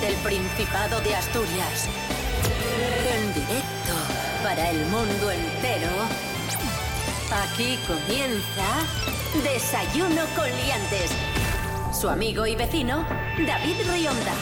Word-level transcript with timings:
desde 0.00 0.14
el 0.14 0.20
Principado 0.22 1.00
de 1.00 1.14
Asturias. 1.14 1.88
En 3.12 3.34
directo 3.34 3.94
para 4.42 4.70
el 4.70 4.84
mundo 4.86 5.30
entero. 5.30 5.88
Aquí 7.44 7.78
comienza 7.86 8.84
Desayuno 9.42 10.22
con 10.36 10.46
Liantes. 10.46 11.10
Su 11.98 12.08
amigo 12.08 12.46
y 12.46 12.56
vecino, 12.56 13.06
David 13.46 13.76
Rionda. 13.90 14.32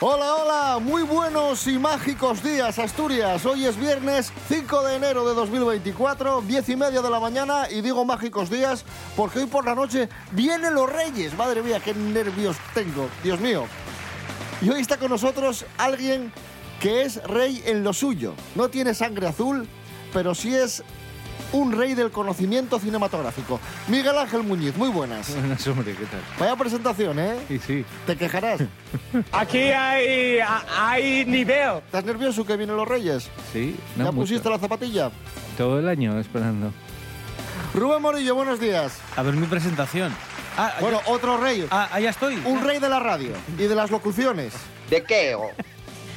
Hola, 0.00 0.34
hola, 0.36 0.78
muy 0.78 1.02
buenos 1.02 1.66
y 1.66 1.78
mágicos 1.78 2.42
días, 2.42 2.78
Asturias. 2.78 3.44
Hoy 3.44 3.64
es 3.64 3.76
viernes 3.76 4.32
5 4.48 4.82
de 4.84 4.96
enero 4.96 5.28
de 5.28 5.34
2024, 5.34 6.42
10 6.42 6.68
y 6.68 6.76
media 6.76 7.02
de 7.02 7.10
la 7.10 7.18
mañana, 7.18 7.68
y 7.68 7.80
digo 7.80 8.04
mágicos 8.04 8.48
días 8.48 8.84
porque 9.16 9.40
hoy 9.40 9.46
por 9.46 9.64
la 9.64 9.74
noche 9.74 10.08
vienen 10.30 10.74
los 10.74 10.90
Reyes. 10.90 11.36
Madre 11.36 11.62
mía, 11.62 11.80
qué 11.84 11.94
nervios 11.94 12.56
tengo, 12.74 13.08
Dios 13.24 13.40
mío. 13.40 13.64
Y 14.60 14.70
hoy 14.70 14.80
está 14.80 14.96
con 14.96 15.10
nosotros 15.10 15.64
alguien 15.76 16.32
que 16.80 17.02
es 17.02 17.22
rey 17.24 17.62
en 17.66 17.84
lo 17.84 17.92
suyo. 17.92 18.34
No 18.54 18.68
tiene 18.68 18.94
sangre 18.94 19.26
azul, 19.28 19.66
pero 20.12 20.34
sí 20.34 20.54
es 20.54 20.82
un 21.52 21.72
rey 21.72 21.94
del 21.94 22.10
conocimiento 22.10 22.78
cinematográfico. 22.78 23.58
Miguel 23.86 24.18
Ángel 24.18 24.42
Muñiz, 24.42 24.76
muy 24.76 24.90
buenas. 24.90 25.34
Buenas, 25.34 25.66
hombre, 25.66 25.94
¿qué 25.94 26.04
tal? 26.06 26.20
Vaya 26.38 26.56
presentación, 26.56 27.18
¿eh? 27.18 27.36
Sí, 27.48 27.58
sí. 27.58 27.84
Te 28.06 28.16
quejarás. 28.16 28.60
Aquí 29.32 29.58
hay, 29.58 30.38
hay 30.76 31.24
nivel. 31.24 31.78
¿Estás 31.86 32.04
nervioso 32.04 32.44
que 32.44 32.56
vienen 32.56 32.76
los 32.76 32.86
Reyes? 32.86 33.30
Sí, 33.52 33.76
no 33.96 34.04
¿Ya 34.06 34.12
mucho. 34.12 34.22
pusiste 34.26 34.50
la 34.50 34.58
zapatilla? 34.58 35.10
Todo 35.56 35.78
el 35.78 35.88
año 35.88 36.18
esperando. 36.18 36.72
Rubén 37.74 38.02
Morillo, 38.02 38.34
buenos 38.34 38.60
días. 38.60 38.98
A 39.16 39.22
ver 39.22 39.34
mi 39.34 39.46
presentación. 39.46 40.12
Ah, 40.60 40.74
Bueno, 40.80 41.00
yo- 41.06 41.12
otro 41.12 41.36
rey. 41.38 41.66
ah, 41.70 41.88
ah, 41.92 42.00
ya 42.00 42.10
estoy. 42.10 42.36
Un 42.44 42.62
rey 42.64 42.78
de 42.80 42.88
la 42.88 42.98
radio 42.98 43.30
y 43.56 43.62
de 43.62 43.74
las 43.74 43.90
locuciones. 43.90 44.52
¿De 44.90 45.02
qué? 45.04 45.36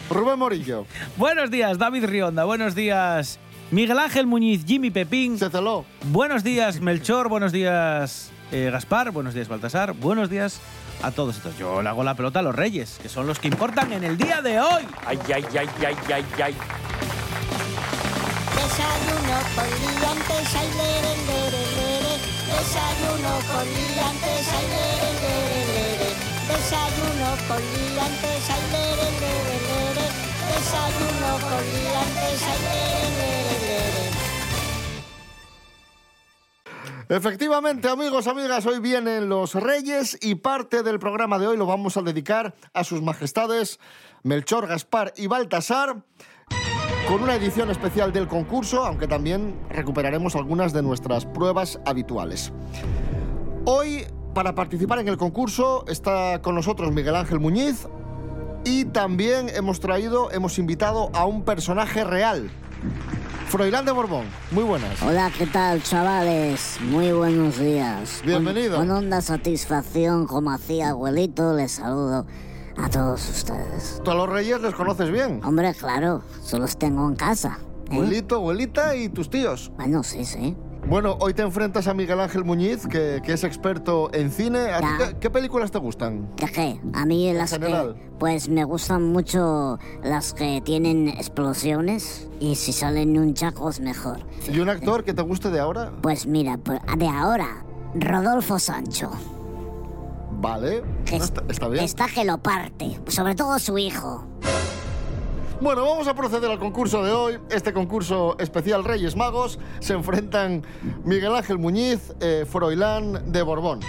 Rubén 0.09 0.39
Morillo. 0.39 0.85
Buenos 1.15 1.51
días, 1.51 1.77
David 1.77 2.05
Rionda. 2.05 2.43
Buenos 2.43 2.73
días, 2.75 3.39
Miguel 3.69 3.99
Ángel 3.99 4.25
Muñiz, 4.27 4.65
Jimmy 4.65 4.89
Pepín. 4.91 5.37
Se 5.37 5.49
celó. 5.49 5.85
Buenos 6.05 6.43
días, 6.43 6.81
Melchor. 6.81 7.29
Buenos 7.29 7.51
días, 7.51 8.31
eh, 8.51 8.69
Gaspar. 8.71 9.11
Buenos 9.11 9.33
días, 9.33 9.47
Baltasar. 9.47 9.93
Buenos 9.93 10.29
días 10.29 10.59
a 11.03 11.11
todos 11.11 11.37
estos. 11.37 11.57
Yo 11.57 11.81
le 11.81 11.89
hago 11.89 12.03
la 12.03 12.15
pelota 12.15 12.39
a 12.39 12.41
los 12.41 12.55
reyes, 12.55 12.97
que 13.01 13.09
son 13.09 13.27
los 13.27 13.39
que 13.39 13.47
importan 13.47 13.93
en 13.93 14.03
el 14.03 14.17
día 14.17 14.41
de 14.41 14.59
hoy. 14.59 14.83
Ay, 15.05 15.19
ay, 15.33 15.45
ay, 15.57 15.69
ay, 15.85 15.95
ay, 16.13 16.25
ay. 16.43 16.55
Desayuno 18.55 19.37
con 19.55 19.69
liantes, 20.01 20.55
ay. 20.55 21.80
Desayuno 22.51 23.33
con 23.51 23.65
liantes, 23.65 24.47
ay, 24.57 24.67
lere. 24.71 26.09
Desayuno 26.47 27.29
con 27.47 27.61
liantes, 27.61 28.49
ay, 28.49 28.63
lere. 28.71 29.09
Desayuno 30.51 31.31
con 31.47 31.63
liantes, 31.73 32.41
ay, 32.51 32.59
lere. 32.65 33.41
Efectivamente, 37.09 37.89
amigos, 37.89 38.27
amigas, 38.27 38.65
hoy 38.65 38.79
vienen 38.79 39.27
los 39.27 39.53
Reyes 39.55 40.17
y 40.21 40.35
parte 40.35 40.81
del 40.81 40.97
programa 40.97 41.39
de 41.39 41.47
hoy 41.47 41.57
lo 41.57 41.65
vamos 41.65 41.97
a 41.97 42.01
dedicar 42.01 42.55
a 42.73 42.85
sus 42.85 43.01
majestades 43.01 43.81
Melchor, 44.23 44.67
Gaspar 44.67 45.13
y 45.17 45.27
Baltasar 45.27 46.03
con 47.07 47.23
una 47.23 47.35
edición 47.35 47.69
especial 47.69 48.13
del 48.13 48.27
concurso, 48.27 48.85
aunque 48.85 49.07
también 49.07 49.55
recuperaremos 49.69 50.35
algunas 50.35 50.73
de 50.73 50.81
nuestras 50.81 51.25
pruebas 51.25 51.79
habituales. 51.85 52.51
Hoy, 53.65 54.05
para 54.33 54.55
participar 54.55 54.99
en 54.99 55.07
el 55.07 55.17
concurso, 55.17 55.85
está 55.87 56.41
con 56.41 56.55
nosotros 56.55 56.91
Miguel 56.91 57.15
Ángel 57.15 57.39
Muñiz 57.39 57.87
y 58.63 58.85
también 58.85 59.49
hemos 59.49 59.79
traído, 59.79 60.31
hemos 60.31 60.57
invitado 60.59 61.09
a 61.13 61.25
un 61.25 61.43
personaje 61.43 62.03
real, 62.03 62.49
Froilán 63.47 63.85
de 63.85 63.91
Borbón. 63.91 64.25
Muy 64.51 64.63
buenas. 64.63 65.01
Hola, 65.01 65.31
¿qué 65.37 65.45
tal, 65.45 65.83
chavales? 65.83 66.77
Muy 66.81 67.11
buenos 67.11 67.59
días. 67.59 68.21
Bienvenido. 68.25 68.77
Con, 68.77 68.87
con 68.87 68.97
honda 68.97 69.21
satisfacción, 69.21 70.25
como 70.25 70.51
hacía 70.51 70.89
abuelito, 70.89 71.53
les 71.53 71.73
saludo 71.73 72.25
a 72.83 72.89
todos 72.89 73.29
ustedes. 73.29 74.01
¿Tú 74.03 74.11
a 74.11 74.15
los 74.15 74.29
Reyes 74.29 74.61
les 74.61 74.73
conoces 74.73 75.11
bien? 75.11 75.41
Hombre, 75.43 75.73
claro, 75.73 76.21
solo 76.43 76.63
los 76.63 76.77
tengo 76.77 77.07
en 77.07 77.15
casa. 77.15 77.59
¿eh? 77.89 77.93
Abuelito, 77.95 78.35
abuelita 78.35 78.95
y 78.95 79.09
tus 79.09 79.29
tíos. 79.29 79.71
Bueno, 79.77 80.03
sí, 80.03 80.25
sí. 80.25 80.55
Bueno, 80.87 81.15
hoy 81.19 81.35
te 81.35 81.43
enfrentas 81.43 81.87
a 81.87 81.93
Miguel 81.93 82.19
Ángel 82.19 82.43
Muñiz, 82.43 82.87
que, 82.87 83.21
que 83.23 83.33
es 83.33 83.43
experto 83.43 84.09
en 84.15 84.31
cine. 84.31 84.71
¿A 84.71 84.79
ti 84.79 84.87
qué, 84.97 85.17
qué 85.19 85.29
películas 85.29 85.69
te 85.69 85.77
gustan? 85.77 86.35
¿De 86.37 86.47
qué? 86.47 86.81
A 86.93 87.05
mí 87.05 87.31
las 87.33 87.51
general. 87.51 87.93
que... 87.93 88.11
Pues 88.17 88.49
me 88.49 88.63
gustan 88.63 89.03
mucho 89.11 89.77
las 90.03 90.33
que 90.33 90.59
tienen 90.65 91.07
explosiones 91.07 92.27
y 92.39 92.55
si 92.55 92.73
salen 92.73 93.13
nunchacos 93.13 93.79
mejor. 93.79 94.25
¿Y 94.51 94.59
un 94.59 94.69
actor 94.69 95.03
que 95.03 95.13
te 95.13 95.21
guste 95.21 95.51
de 95.51 95.59
ahora? 95.59 95.91
Pues 96.01 96.25
mira, 96.25 96.57
por- 96.57 96.81
de 96.97 97.07
ahora, 97.07 97.63
Rodolfo 97.93 98.57
Sancho. 98.57 99.11
Vale, 100.41 100.83
que 101.05 101.19
no, 101.19 101.23
está, 101.23 101.43
está 101.47 101.67
bien. 101.67 101.83
Está 101.83 102.07
que 102.07 102.25
lo 102.25 102.39
parte, 102.39 102.99
sobre 103.07 103.35
todo 103.35 103.59
su 103.59 103.77
hijo. 103.77 104.25
Bueno, 105.61 105.85
vamos 105.85 106.07
a 106.07 106.15
proceder 106.15 106.49
al 106.49 106.57
concurso 106.57 107.03
de 107.03 107.11
hoy. 107.11 107.39
Este 107.51 107.71
concurso 107.71 108.35
especial 108.39 108.83
Reyes 108.83 109.15
Magos 109.15 109.59
se 109.79 109.93
enfrentan 109.93 110.63
Miguel 111.03 111.35
Ángel 111.35 111.59
Muñiz, 111.59 112.15
eh, 112.19 112.47
Froilán 112.49 113.31
de 113.31 113.43
Borbón. 113.43 113.81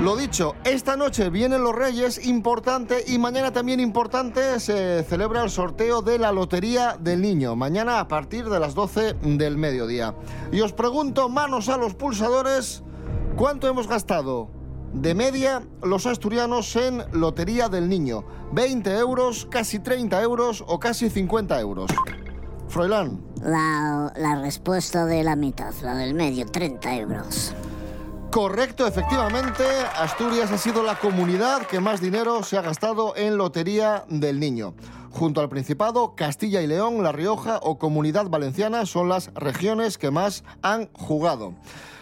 Lo 0.00 0.16
dicho, 0.16 0.54
esta 0.62 0.96
noche 0.96 1.30
vienen 1.30 1.64
los 1.64 1.74
Reyes, 1.74 2.24
importante, 2.24 3.02
y 3.08 3.18
mañana 3.18 3.52
también 3.52 3.80
importante 3.80 4.60
se 4.60 5.02
celebra 5.02 5.42
el 5.42 5.50
sorteo 5.50 6.02
de 6.02 6.20
la 6.20 6.30
Lotería 6.30 6.96
del 7.00 7.22
Niño, 7.22 7.56
mañana 7.56 7.98
a 7.98 8.06
partir 8.06 8.48
de 8.48 8.60
las 8.60 8.76
12 8.76 9.14
del 9.22 9.56
mediodía. 9.56 10.14
Y 10.52 10.60
os 10.60 10.72
pregunto, 10.72 11.28
manos 11.28 11.68
a 11.68 11.76
los 11.76 11.94
pulsadores, 11.94 12.84
¿cuánto 13.36 13.66
hemos 13.66 13.88
gastado 13.88 14.63
de 14.94 15.14
media 15.14 15.62
los 15.82 16.06
asturianos 16.06 16.74
en 16.76 17.02
Lotería 17.12 17.68
del 17.68 17.88
Niño? 17.88 18.24
¿20 18.52 18.98
euros, 18.98 19.46
casi 19.50 19.80
30 19.80 20.22
euros 20.22 20.64
o 20.66 20.78
casi 20.78 21.10
50 21.10 21.60
euros? 21.60 21.90
Froilán. 22.68 23.20
La, 23.42 24.12
la 24.16 24.40
respuesta 24.40 25.04
de 25.04 25.22
la 25.22 25.36
mitad, 25.36 25.74
la 25.82 25.94
del 25.94 26.14
medio, 26.14 26.46
30 26.46 26.96
euros. 26.96 27.54
Correcto, 28.30 28.86
efectivamente, 28.86 29.64
Asturias 29.96 30.50
ha 30.50 30.58
sido 30.58 30.82
la 30.82 30.98
comunidad 30.98 31.66
que 31.66 31.78
más 31.78 32.00
dinero 32.00 32.42
se 32.42 32.56
ha 32.58 32.62
gastado 32.62 33.14
en 33.16 33.36
Lotería 33.36 34.04
del 34.08 34.40
Niño. 34.40 34.74
Junto 35.10 35.40
al 35.40 35.48
Principado, 35.48 36.16
Castilla 36.16 36.60
y 36.60 36.66
León, 36.66 37.04
La 37.04 37.12
Rioja 37.12 37.60
o 37.62 37.78
Comunidad 37.78 38.28
Valenciana 38.28 38.86
son 38.86 39.08
las 39.08 39.32
regiones 39.34 39.98
que 39.98 40.10
más 40.10 40.42
han 40.62 40.88
jugado. 40.94 41.54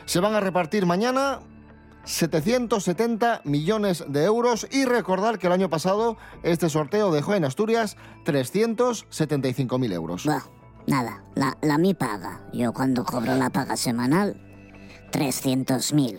Se 0.06 0.20
van 0.20 0.34
a 0.34 0.40
repartir 0.40 0.86
mañana 0.86 1.40
770 2.04 3.42
millones 3.44 4.04
de 4.08 4.24
euros 4.24 4.66
y 4.70 4.84
recordar 4.84 5.38
que 5.38 5.46
el 5.46 5.52
año 5.52 5.68
pasado 5.68 6.16
este 6.42 6.68
sorteo 6.68 7.12
dejó 7.12 7.34
en 7.34 7.44
Asturias 7.44 7.96
375.000 8.24 9.92
euros. 9.92 10.26
Bah, 10.26 10.44
nada, 10.86 11.24
la, 11.34 11.56
la 11.62 11.78
mi 11.78 11.94
paga. 11.94 12.42
Yo 12.52 12.72
cuando 12.72 13.04
cobro 13.04 13.34
la 13.36 13.50
paga 13.50 13.76
semanal, 13.76 14.40
300.000. 15.12 16.18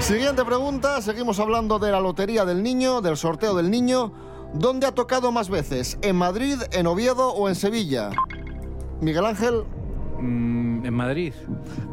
Siguiente 0.00 0.44
pregunta, 0.44 1.00
seguimos 1.02 1.40
hablando 1.40 1.78
de 1.78 1.90
la 1.90 2.00
Lotería 2.00 2.44
del 2.44 2.62
Niño, 2.62 3.00
del 3.00 3.16
sorteo 3.16 3.54
del 3.56 3.70
Niño. 3.70 4.12
¿Dónde 4.54 4.86
ha 4.86 4.92
tocado 4.92 5.32
más 5.32 5.48
veces? 5.48 5.98
¿En 6.02 6.16
Madrid, 6.16 6.58
en 6.72 6.86
Oviedo 6.86 7.30
o 7.30 7.48
en 7.48 7.54
Sevilla? 7.54 8.10
Miguel 9.00 9.26
Ángel, 9.26 9.64
en 10.18 10.94
Madrid. 10.94 11.32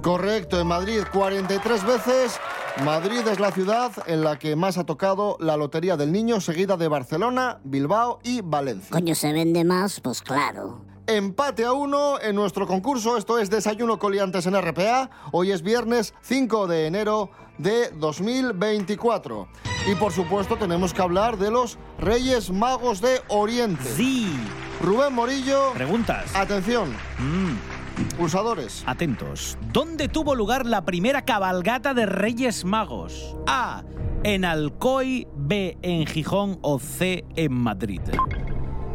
correcto, 0.01 0.59
en 0.59 0.67
Madrid 0.67 1.01
43 1.11 1.85
veces. 1.85 2.39
Madrid 2.83 3.21
es 3.27 3.39
la 3.39 3.51
ciudad 3.51 3.91
en 4.07 4.23
la 4.23 4.39
que 4.39 4.55
más 4.55 4.77
ha 4.77 4.83
tocado 4.85 5.37
la 5.39 5.57
Lotería 5.57 5.95
del 5.97 6.11
Niño, 6.11 6.41
seguida 6.41 6.75
de 6.77 6.87
Barcelona, 6.87 7.59
Bilbao 7.63 8.19
y 8.23 8.41
Valencia. 8.41 8.89
Coño, 8.91 9.13
se 9.13 9.31
vende 9.31 9.63
más, 9.63 9.99
pues 9.99 10.21
claro. 10.21 10.81
Empate 11.05 11.65
a 11.65 11.73
uno 11.73 12.19
en 12.21 12.33
nuestro 12.35 12.65
concurso. 12.65 13.17
Esto 13.17 13.37
es 13.37 13.49
Desayuno 13.49 13.99
Coliantes 13.99 14.45
en 14.47 14.59
RPA. 14.59 15.09
Hoy 15.33 15.51
es 15.51 15.61
viernes 15.61 16.13
5 16.21 16.65
de 16.67 16.87
enero 16.87 17.29
de 17.57 17.89
2024. 17.97 19.47
Y 19.91 19.95
por 19.95 20.13
supuesto 20.13 20.55
tenemos 20.55 20.93
que 20.93 21.01
hablar 21.01 21.37
de 21.37 21.51
los 21.51 21.77
Reyes 21.99 22.49
Magos 22.51 23.01
de 23.01 23.21
Oriente. 23.27 23.83
Sí. 23.83 24.33
Rubén 24.81 25.13
Morillo, 25.13 25.71
Preguntas. 25.73 26.33
atención, 26.35 26.89
Mm, 27.19 27.55
pulsadores. 28.13 28.83
atentos. 28.86 29.57
¿Dónde 29.71 30.07
tuvo 30.07 30.36
lugar 30.36 30.65
la 30.65 30.86
primera 30.86 31.24
cabalgata 31.24 31.94
de 31.94 32.06
Reyes 32.06 32.65
Magos? 32.65 33.36
A. 33.48 33.83
En 34.24 34.45
Alcoy, 34.45 35.27
B. 35.36 35.77
En 35.81 36.06
Gijón 36.06 36.57
o 36.62 36.80
C. 36.80 37.25
En 37.36 37.54
Madrid. 37.54 38.01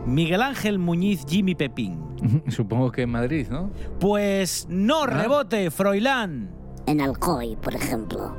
Miguel 0.06 0.40
Ángel 0.40 0.78
Muñiz 0.78 1.24
Jimmy 1.28 1.54
Pepín. 1.54 2.02
Supongo 2.48 2.90
que 2.90 3.02
en 3.02 3.10
Madrid, 3.10 3.46
¿no? 3.50 3.70
Pues 4.00 4.66
no 4.70 5.06
rebote, 5.06 5.70
Froilán. 5.70 6.50
En 6.86 7.00
Alcoy, 7.00 7.56
por 7.56 7.74
ejemplo. 7.74 8.34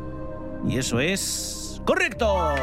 Y 0.67 0.77
eso 0.77 0.99
es 0.99 1.81
correcto. 1.85 2.55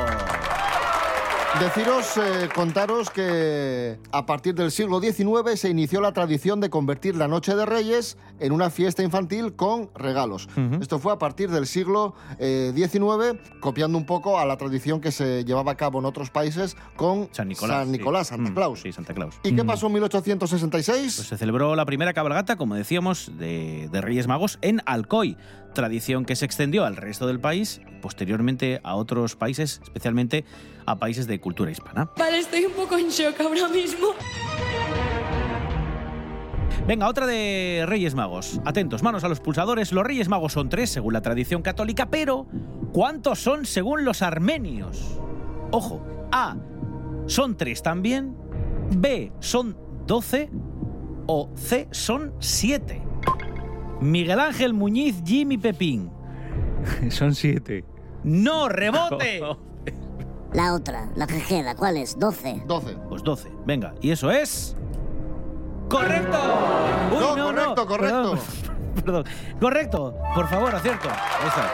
Deciros, 1.60 2.18
eh, 2.18 2.50
contaros 2.54 3.08
que 3.08 3.98
a 4.12 4.26
partir 4.26 4.54
del 4.54 4.70
siglo 4.70 5.00
XIX 5.00 5.58
se 5.58 5.70
inició 5.70 6.02
la 6.02 6.12
tradición 6.12 6.60
de 6.60 6.68
convertir 6.68 7.16
la 7.16 7.28
Noche 7.28 7.56
de 7.56 7.64
Reyes 7.64 8.18
en 8.40 8.52
una 8.52 8.68
fiesta 8.68 9.02
infantil 9.02 9.54
con 9.54 9.88
regalos. 9.94 10.48
Esto 10.82 10.98
fue 10.98 11.14
a 11.14 11.18
partir 11.18 11.50
del 11.50 11.66
siglo 11.66 12.14
eh, 12.38 12.72
XIX, 12.74 13.40
copiando 13.60 13.96
un 13.96 14.04
poco 14.04 14.38
a 14.38 14.44
la 14.44 14.58
tradición 14.58 15.00
que 15.00 15.10
se 15.10 15.44
llevaba 15.44 15.72
a 15.72 15.76
cabo 15.76 15.98
en 15.98 16.04
otros 16.04 16.28
países 16.28 16.76
con 16.94 17.30
San 17.32 17.48
Nicolás. 17.48 18.26
San 18.28 18.40
sí. 18.40 18.44
Santa 18.44 18.50
Mm, 18.50 18.54
Claus. 18.54 18.80
Sí, 18.82 18.92
Santa 18.92 19.14
Claus. 19.14 19.34
¿Y 19.42 19.52
qué 19.54 19.64
pasó 19.64 19.86
en 19.86 19.94
1866? 19.94 21.16
Pues 21.16 21.28
se 21.28 21.38
celebró 21.38 21.74
la 21.74 21.86
primera 21.86 22.12
cabalgata, 22.12 22.56
como 22.56 22.74
decíamos, 22.74 23.32
de, 23.38 23.88
de 23.90 24.00
Reyes 24.02 24.26
Magos 24.26 24.58
en 24.60 24.82
Alcoy, 24.84 25.38
tradición 25.74 26.26
que 26.26 26.36
se 26.36 26.44
extendió 26.44 26.84
al 26.84 26.96
resto 26.96 27.26
del 27.26 27.40
país, 27.40 27.80
posteriormente 28.02 28.80
a 28.84 28.94
otros 28.94 29.36
países, 29.36 29.80
especialmente 29.82 30.44
a 30.86 30.96
países 30.96 31.26
de 31.26 31.40
cultura 31.40 31.70
hispana. 31.70 32.10
Vale, 32.16 32.38
estoy 32.38 32.64
un 32.64 32.72
poco 32.72 32.96
en 32.96 33.08
shock 33.08 33.40
ahora 33.40 33.68
mismo. 33.68 34.08
Venga, 36.86 37.08
otra 37.08 37.26
de 37.26 37.84
Reyes 37.86 38.14
Magos. 38.14 38.60
Atentos, 38.64 39.02
manos 39.02 39.24
a 39.24 39.28
los 39.28 39.40
pulsadores. 39.40 39.90
Los 39.90 40.04
Reyes 40.04 40.28
Magos 40.28 40.52
son 40.52 40.68
tres, 40.68 40.90
según 40.90 41.14
la 41.14 41.20
tradición 41.20 41.62
católica, 41.62 42.06
pero 42.10 42.46
¿cuántos 42.92 43.40
son 43.40 43.66
según 43.66 44.04
los 44.04 44.22
armenios? 44.22 45.20
Ojo, 45.72 46.00
A, 46.30 46.56
son 47.26 47.56
tres 47.56 47.82
también, 47.82 48.36
B, 48.96 49.32
son 49.40 49.76
doce 50.06 50.48
o 51.26 51.50
C, 51.56 51.88
son 51.90 52.34
siete. 52.38 53.02
Miguel 54.00 54.38
Ángel 54.38 54.72
Muñiz, 54.72 55.22
Jimmy 55.24 55.58
Pepín. 55.58 56.10
Son 57.10 57.34
siete. 57.34 57.84
¡No, 58.22 58.68
rebote! 58.68 59.40
La 60.52 60.72
otra, 60.74 61.08
la 61.16 61.26
que 61.26 61.42
queda, 61.42 61.74
¿cuál 61.74 61.96
es? 61.96 62.18
12. 62.18 62.62
12. 62.66 62.96
Pues 63.08 63.22
12. 63.22 63.50
Venga, 63.66 63.94
y 64.00 64.10
eso 64.10 64.30
es. 64.30 64.76
¡Correcto! 65.88 66.38
Uy, 67.12 67.18
No, 67.20 67.44
correcto, 67.46 67.86
correcto. 67.86 68.22
Perdón, 68.32 68.38
perdón. 69.04 69.24
Correcto. 69.60 70.14
Por 70.34 70.48
favor, 70.48 70.74
acierto. 70.74 71.08
Ahí 71.10 71.48
está. 71.48 71.70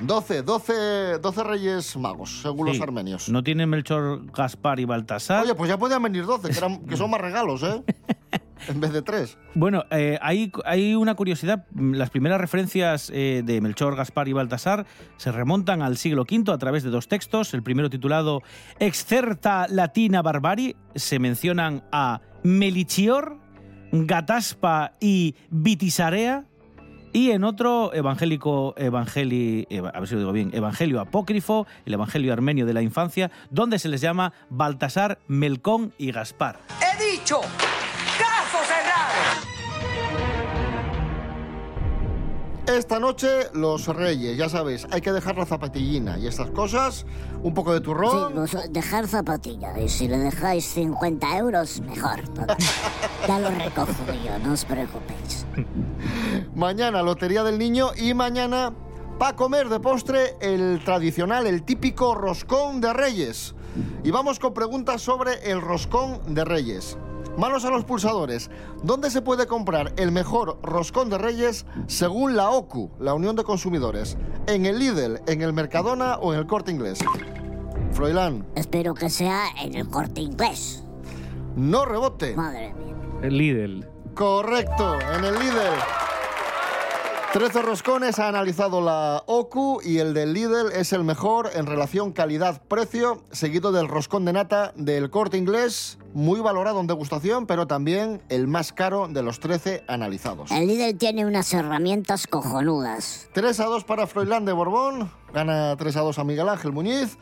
12, 0.00 0.42
12, 0.42 1.18
12 1.20 1.44
reyes 1.44 1.96
magos, 1.96 2.40
según 2.42 2.66
los 2.66 2.76
Sí. 2.76 2.82
armenios. 2.82 3.28
No 3.28 3.42
tiene 3.42 3.66
Melchor, 3.66 4.26
Gaspar 4.32 4.80
y 4.80 4.84
Baltasar. 4.84 5.44
Oye, 5.44 5.54
pues 5.54 5.68
ya 5.70 5.78
podían 5.78 6.02
venir 6.02 6.24
12, 6.26 6.50
que, 6.50 6.58
eran- 6.58 6.84
que 6.86 6.96
son 6.96 7.10
más 7.10 7.20
regalos, 7.20 7.62
¿eh? 7.62 7.82
en 8.68 8.80
vez 8.80 8.92
de 8.92 9.02
3. 9.02 9.38
Bueno, 9.54 9.84
eh, 9.90 10.18
hay, 10.22 10.50
hay 10.64 10.94
una 10.94 11.14
curiosidad. 11.14 11.66
Las 11.74 12.10
primeras 12.10 12.40
referencias 12.40 13.10
eh, 13.14 13.42
de 13.44 13.60
Melchor, 13.60 13.96
Gaspar 13.96 14.28
y 14.28 14.32
Baltasar 14.32 14.86
se 15.16 15.32
remontan 15.32 15.82
al 15.82 15.96
siglo 15.96 16.22
V 16.22 16.52
a 16.52 16.58
través 16.58 16.82
de 16.82 16.90
dos 16.90 17.08
textos. 17.08 17.54
El 17.54 17.62
primero 17.62 17.90
titulado 17.90 18.42
Excerta 18.78 19.66
Latina 19.68 20.22
Barbari 20.22 20.76
se 20.94 21.18
mencionan 21.18 21.82
a 21.92 22.20
Melichior, 22.42 23.38
Gataspa 23.92 24.92
y 25.00 25.34
Vitisarea. 25.50 26.44
Y 27.14 27.30
en 27.32 27.44
otro 27.44 27.92
evangélico, 27.92 28.72
evangeli, 28.78 29.66
eva- 29.68 29.90
a 29.90 30.00
ver 30.00 30.08
si 30.08 30.14
lo 30.14 30.20
digo 30.20 30.32
bien, 30.32 30.50
evangelio 30.54 30.98
apócrifo, 30.98 31.66
el 31.84 31.92
evangelio 31.92 32.32
armenio 32.32 32.64
de 32.64 32.72
la 32.72 32.80
infancia, 32.80 33.30
donde 33.50 33.78
se 33.78 33.90
les 33.90 34.00
llama 34.00 34.32
Baltasar, 34.48 35.18
Melcón 35.28 35.92
y 35.98 36.10
Gaspar. 36.10 36.58
He 36.80 37.12
dicho, 37.18 37.42
Esta 42.66 43.00
noche, 43.00 43.28
los 43.54 43.86
reyes, 43.88 44.36
ya 44.38 44.48
sabéis, 44.48 44.86
hay 44.92 45.00
que 45.00 45.10
dejar 45.10 45.36
la 45.36 45.44
zapatillina 45.44 46.16
y 46.18 46.28
estas 46.28 46.50
cosas, 46.50 47.04
un 47.42 47.54
poco 47.54 47.72
de 47.72 47.78
Sí, 47.78 47.84
turrón. 47.84 48.34
vos- 48.36 48.56
dejar 48.70 49.08
zapatilla. 49.08 49.78
Y 49.80 49.88
si 49.88 50.06
le 50.06 50.16
dejáis 50.18 50.64
50 50.66 51.36
euros, 51.38 51.80
mejor. 51.80 52.20
ya 53.28 53.40
lo 53.40 53.50
recojo 53.50 53.92
yo, 54.24 54.38
no 54.44 54.52
os 54.52 54.64
preocupéis. 54.64 55.44
Mañana, 56.54 57.02
Lotería 57.02 57.42
del 57.42 57.58
Niño 57.58 57.90
y 57.96 58.14
mañana, 58.14 58.72
para 59.18 59.34
comer 59.34 59.68
de 59.68 59.80
postre, 59.80 60.36
el 60.40 60.80
tradicional, 60.84 61.46
el 61.48 61.64
típico 61.64 62.14
roscón 62.14 62.80
de 62.80 62.92
reyes. 62.92 63.54
Y 64.04 64.10
vamos 64.12 64.38
con 64.38 64.54
preguntas 64.54 65.02
sobre 65.02 65.50
el 65.50 65.60
roscón 65.60 66.20
de 66.34 66.44
reyes. 66.44 66.96
Manos 67.36 67.64
a 67.64 67.70
los 67.70 67.84
pulsadores. 67.84 68.50
¿Dónde 68.82 69.10
se 69.10 69.22
puede 69.22 69.46
comprar 69.46 69.92
el 69.96 70.12
mejor 70.12 70.58
roscón 70.62 71.08
de 71.10 71.18
reyes 71.18 71.64
según 71.86 72.36
la 72.36 72.50
OCU, 72.50 72.90
la 72.98 73.14
Unión 73.14 73.36
de 73.36 73.44
Consumidores? 73.44 74.16
¿En 74.46 74.66
el 74.66 74.78
Lidl, 74.78 75.20
en 75.26 75.42
el 75.42 75.52
Mercadona 75.52 76.16
o 76.16 76.32
en 76.34 76.40
el 76.40 76.46
Corte 76.46 76.70
Inglés? 76.70 76.98
Froilán, 77.92 78.46
Espero 78.54 78.94
que 78.94 79.10
sea 79.10 79.44
en 79.62 79.74
el 79.74 79.88
corte 79.88 80.20
inglés. 80.22 80.82
no 81.56 81.84
rebote. 81.84 82.34
Madre 82.34 82.72
mía. 82.74 82.94
El 83.22 83.36
Lidl. 83.36 83.86
Correcto, 84.14 84.98
en 85.16 85.24
el 85.24 85.34
Lidl. 85.34 86.11
13 87.32 87.62
roscones 87.62 88.18
ha 88.18 88.28
analizado 88.28 88.82
la 88.82 89.22
OCU 89.24 89.80
y 89.82 90.00
el 90.00 90.12
del 90.12 90.34
Lidl 90.34 90.70
es 90.70 90.92
el 90.92 91.02
mejor 91.02 91.48
en 91.54 91.64
relación 91.64 92.12
calidad-precio, 92.12 93.22
seguido 93.32 93.72
del 93.72 93.88
roscón 93.88 94.26
de 94.26 94.34
nata 94.34 94.74
del 94.76 95.08
corte 95.08 95.38
inglés, 95.38 95.98
muy 96.12 96.40
valorado 96.40 96.78
en 96.80 96.86
degustación, 96.86 97.46
pero 97.46 97.66
también 97.66 98.20
el 98.28 98.48
más 98.48 98.74
caro 98.74 99.08
de 99.08 99.22
los 99.22 99.40
13 99.40 99.82
analizados. 99.88 100.50
El 100.50 100.66
líder 100.66 100.98
tiene 100.98 101.24
unas 101.24 101.54
herramientas 101.54 102.26
cojonudas. 102.26 103.30
3 103.32 103.60
a 103.60 103.64
2 103.64 103.84
para 103.84 104.06
Froilán 104.06 104.44
de 104.44 104.52
Borbón, 104.52 105.10
gana 105.32 105.74
3 105.78 105.96
a 105.96 106.00
2 106.02 106.18
a 106.18 106.24
Miguel 106.24 106.50
Ángel 106.50 106.72
Muñiz. 106.72 107.16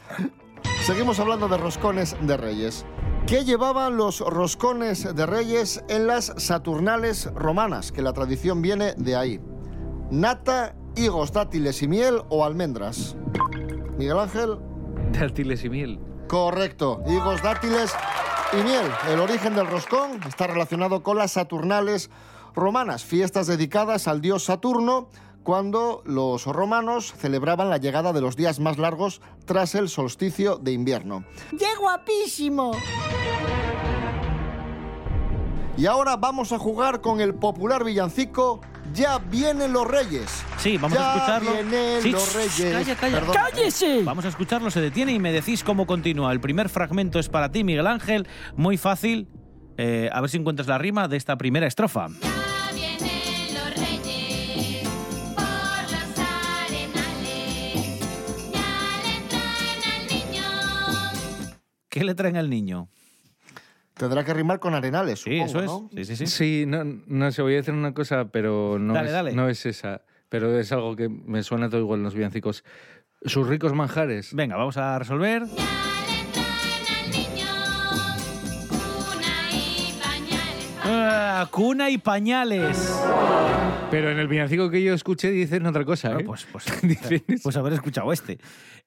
Seguimos 0.84 1.20
hablando 1.20 1.46
de 1.46 1.56
roscones 1.56 2.16
de 2.20 2.36
reyes. 2.36 2.84
¿Qué 3.28 3.44
llevaban 3.44 3.96
los 3.96 4.18
roscones 4.18 5.14
de 5.14 5.24
reyes 5.24 5.84
en 5.88 6.08
las 6.08 6.32
Saturnales 6.36 7.32
romanas? 7.32 7.92
Que 7.92 8.02
la 8.02 8.12
tradición 8.12 8.60
viene 8.60 8.94
de 8.96 9.14
ahí. 9.14 9.40
Nata, 10.10 10.74
higos, 10.96 11.32
dátiles 11.32 11.82
y 11.82 11.88
miel 11.88 12.22
o 12.28 12.44
almendras. 12.44 13.16
Miguel 13.96 14.18
Ángel, 14.18 14.58
Dátiles 15.12 15.64
y 15.64 15.70
miel. 15.70 16.00
correcto. 16.28 17.02
Higos, 17.06 17.42
dátiles 17.42 17.92
y 18.52 18.62
miel. 18.62 18.86
El 19.08 19.20
origen 19.20 19.54
del 19.54 19.66
roscón 19.66 20.20
está 20.26 20.46
relacionado 20.46 21.02
con 21.02 21.16
las 21.16 21.32
Saturnales 21.32 22.10
romanas, 22.54 23.04
fiestas 23.04 23.46
dedicadas 23.46 24.08
al 24.08 24.20
dios 24.20 24.44
Saturno, 24.44 25.08
cuando 25.42 26.02
los 26.04 26.46
romanos 26.46 27.14
celebraban 27.16 27.70
la 27.70 27.78
llegada 27.78 28.12
de 28.12 28.20
los 28.20 28.36
días 28.36 28.60
más 28.60 28.78
largos 28.78 29.20
tras 29.46 29.74
el 29.74 29.88
solsticio 29.88 30.56
de 30.56 30.72
invierno. 30.72 31.24
¡Qué 31.58 31.68
guapísimo! 31.78 32.72
Y 35.80 35.86
ahora 35.86 36.16
vamos 36.18 36.52
a 36.52 36.58
jugar 36.58 37.00
con 37.00 37.22
el 37.22 37.34
popular 37.34 37.84
villancico 37.84 38.60
Ya 38.92 39.16
vienen 39.18 39.72
los 39.72 39.86
reyes. 39.86 40.44
Sí, 40.58 40.76
vamos 40.76 40.98
ya 40.98 41.14
a 41.14 41.16
escucharlo. 41.16 41.52
vienen 41.54 42.02
Sí, 42.02 42.10
los 42.10 42.34
reyes. 42.34 42.72
Calla, 42.74 42.96
calla. 42.96 43.18
Perdón. 43.20 43.34
¡Cállese! 43.34 44.02
Vamos 44.02 44.26
a 44.26 44.28
escucharlo, 44.28 44.70
se 44.70 44.82
detiene 44.82 45.12
y 45.12 45.18
me 45.18 45.32
decís 45.32 45.64
cómo 45.64 45.86
continúa. 45.86 46.32
El 46.32 46.40
primer 46.40 46.68
fragmento 46.68 47.18
es 47.18 47.30
para 47.30 47.50
ti, 47.50 47.64
Miguel 47.64 47.86
Ángel. 47.86 48.28
Muy 48.56 48.76
fácil. 48.76 49.26
Eh, 49.78 50.10
a 50.12 50.20
ver 50.20 50.28
si 50.28 50.36
encuentras 50.36 50.68
la 50.68 50.76
rima 50.76 51.08
de 51.08 51.16
esta 51.16 51.38
primera 51.38 51.66
estrofa. 51.66 52.08
Ya 52.08 52.72
vienen 52.74 53.54
los 53.54 53.74
reyes 53.76 54.86
por 55.34 55.82
los 55.92 56.18
arenales. 56.18 58.00
Ya 58.52 59.00
le 59.06 59.18
traen 59.30 59.82
al 59.94 60.08
niño. 60.08 60.42
¿Qué 61.88 62.04
le 62.04 62.14
traen 62.14 62.36
al 62.36 62.50
niño? 62.50 62.90
Tendrá 64.00 64.24
que 64.24 64.34
rimar 64.34 64.58
con 64.58 64.74
arenales, 64.74 65.20
Sí, 65.20 65.38
supongo, 65.46 65.46
eso 65.46 65.60
es. 65.60 65.66
¿no? 65.66 65.90
Sí, 65.94 66.04
sí, 66.04 66.16
sí. 66.16 66.26
Sí, 66.26 66.64
no, 66.66 66.82
no 66.84 67.30
sé, 67.30 67.42
voy 67.42 67.52
a 67.52 67.56
decir 67.56 67.74
una 67.74 67.92
cosa, 67.94 68.28
pero 68.32 68.78
no, 68.78 68.94
Dale, 68.94 69.06
es, 69.08 69.12
dale. 69.12 69.32
no 69.34 69.48
es 69.48 69.64
esa. 69.66 70.02
Pero 70.28 70.58
es 70.58 70.72
algo 70.72 70.96
que 70.96 71.08
me 71.08 71.42
suena 71.42 71.68
todo 71.68 71.80
igual 71.80 72.00
en 72.00 72.04
los 72.04 72.14
villancicos. 72.14 72.64
Sus 73.24 73.46
ricos 73.46 73.74
manjares. 73.74 74.32
Venga, 74.34 74.56
vamos 74.56 74.76
a 74.78 74.98
resolver. 74.98 75.42
Ah, 80.82 81.46
cuna 81.50 81.90
y 81.90 81.98
pañales. 81.98 82.96
Pero 83.90 84.10
en 84.10 84.18
el 84.18 84.28
villancico 84.28 84.70
que 84.70 84.82
yo 84.82 84.94
escuché 84.94 85.30
dicen 85.30 85.66
otra 85.66 85.84
cosa, 85.84 86.12
Ah, 86.14 86.20
¿eh? 86.20 86.24
pues, 86.24 86.46
pues, 86.50 86.64
Dicen 86.82 87.22
eso. 87.28 87.42
pues 87.42 87.56
haber 87.56 87.72
escuchado 87.74 88.12
este. 88.12 88.38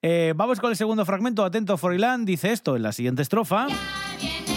Eh, 0.02 0.32
vamos 0.36 0.60
con 0.60 0.70
el 0.70 0.76
segundo 0.76 1.04
fragmento. 1.04 1.44
Atento, 1.44 1.76
Froilán. 1.76 2.24
Dice 2.24 2.52
esto 2.52 2.76
en 2.76 2.82
la 2.82 2.92
siguiente 2.92 3.22
estrofa. 3.22 3.66
Ya 3.68 4.53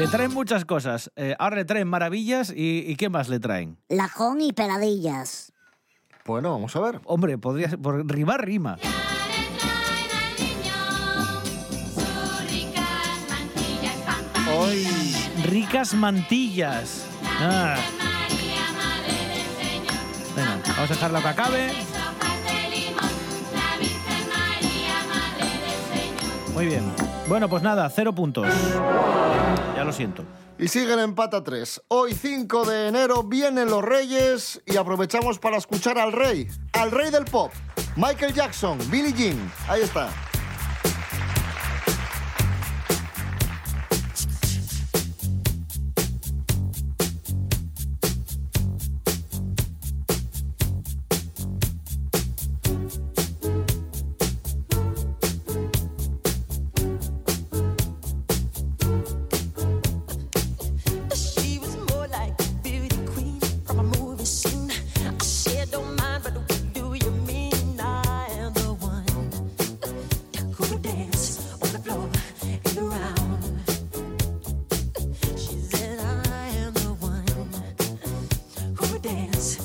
Le 0.00 0.08
traen 0.08 0.32
muchas 0.32 0.64
cosas. 0.64 1.12
Eh, 1.14 1.36
ahora 1.38 1.56
le 1.56 1.66
traen 1.66 1.86
maravillas 1.86 2.50
y, 2.56 2.90
y 2.90 2.96
¿qué 2.96 3.10
más 3.10 3.28
le 3.28 3.38
traen? 3.38 3.76
Lajón 3.90 4.40
y 4.40 4.54
peladillas. 4.54 5.52
Bueno, 6.24 6.52
vamos 6.52 6.74
a 6.74 6.80
ver. 6.80 7.02
Hombre, 7.04 7.36
podría 7.36 7.68
ser, 7.68 7.78
por 7.78 8.10
rimar 8.10 8.42
rima. 8.42 8.78
Hoy. 14.56 14.86
Ricas 15.44 15.92
mantillas. 15.92 17.04
Ah, 17.38 17.76
Madre 20.34 20.62
Vamos 20.66 20.90
a 20.90 20.94
dejarla 20.94 21.20
que 21.20 21.28
acabe. 21.28 21.89
Bueno, 27.40 27.52
pues 27.52 27.62
nada, 27.62 27.88
cero 27.88 28.14
puntos. 28.14 28.46
Ya 29.74 29.82
lo 29.82 29.94
siento. 29.94 30.26
Y 30.58 30.68
siguen 30.68 30.98
empate 30.98 31.36
a 31.36 31.42
tres. 31.42 31.80
Hoy 31.88 32.12
5 32.12 32.66
de 32.66 32.88
enero 32.88 33.22
vienen 33.22 33.70
los 33.70 33.82
Reyes 33.82 34.60
y 34.66 34.76
aprovechamos 34.76 35.38
para 35.38 35.56
escuchar 35.56 35.96
al 35.96 36.12
rey, 36.12 36.48
al 36.74 36.90
rey 36.90 37.10
del 37.10 37.24
pop, 37.24 37.50
Michael 37.96 38.34
Jackson, 38.34 38.76
Billie 38.90 39.14
Jean. 39.14 39.50
Ahí 39.68 39.80
está. 39.80 40.10
Dance 79.26 79.59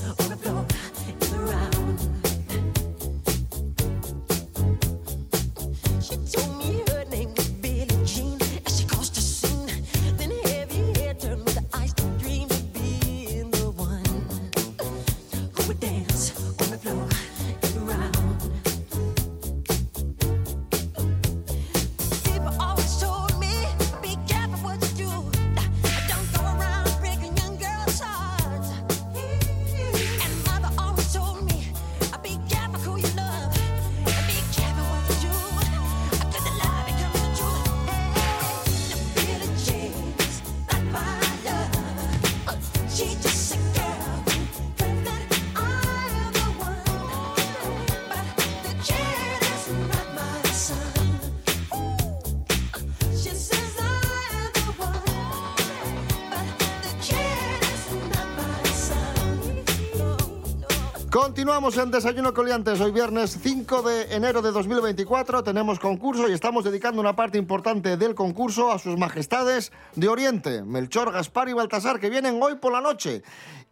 Continuamos 61.15 61.77
en 61.77 61.91
Desayuno 61.91 62.34
Coliantes. 62.34 62.81
Hoy 62.81 62.91
viernes 62.91 63.39
5 63.41 63.84
de 63.84 64.13
enero 64.13 64.41
de 64.41 64.51
2024 64.51 65.45
tenemos 65.45 65.79
concurso 65.79 66.27
y 66.27 66.34
estamos 66.34 66.65
dedicando 66.65 67.00
una 67.00 67.15
parte 67.15 67.38
importante 67.38 67.95
del 67.95 68.15
concurso 68.15 68.69
a 68.69 68.79
sus 68.79 68.98
majestades 68.98 69.72
de 69.95 70.10
Oriente, 70.10 70.63
Melchor, 70.63 71.13
Gaspar 71.13 71.48
y 71.48 71.53
Baltasar, 71.53 72.01
que 72.01 72.10
vienen 72.10 72.38
hoy 72.43 72.55
por 72.55 72.74
la 72.74 72.81
noche. 72.81 73.24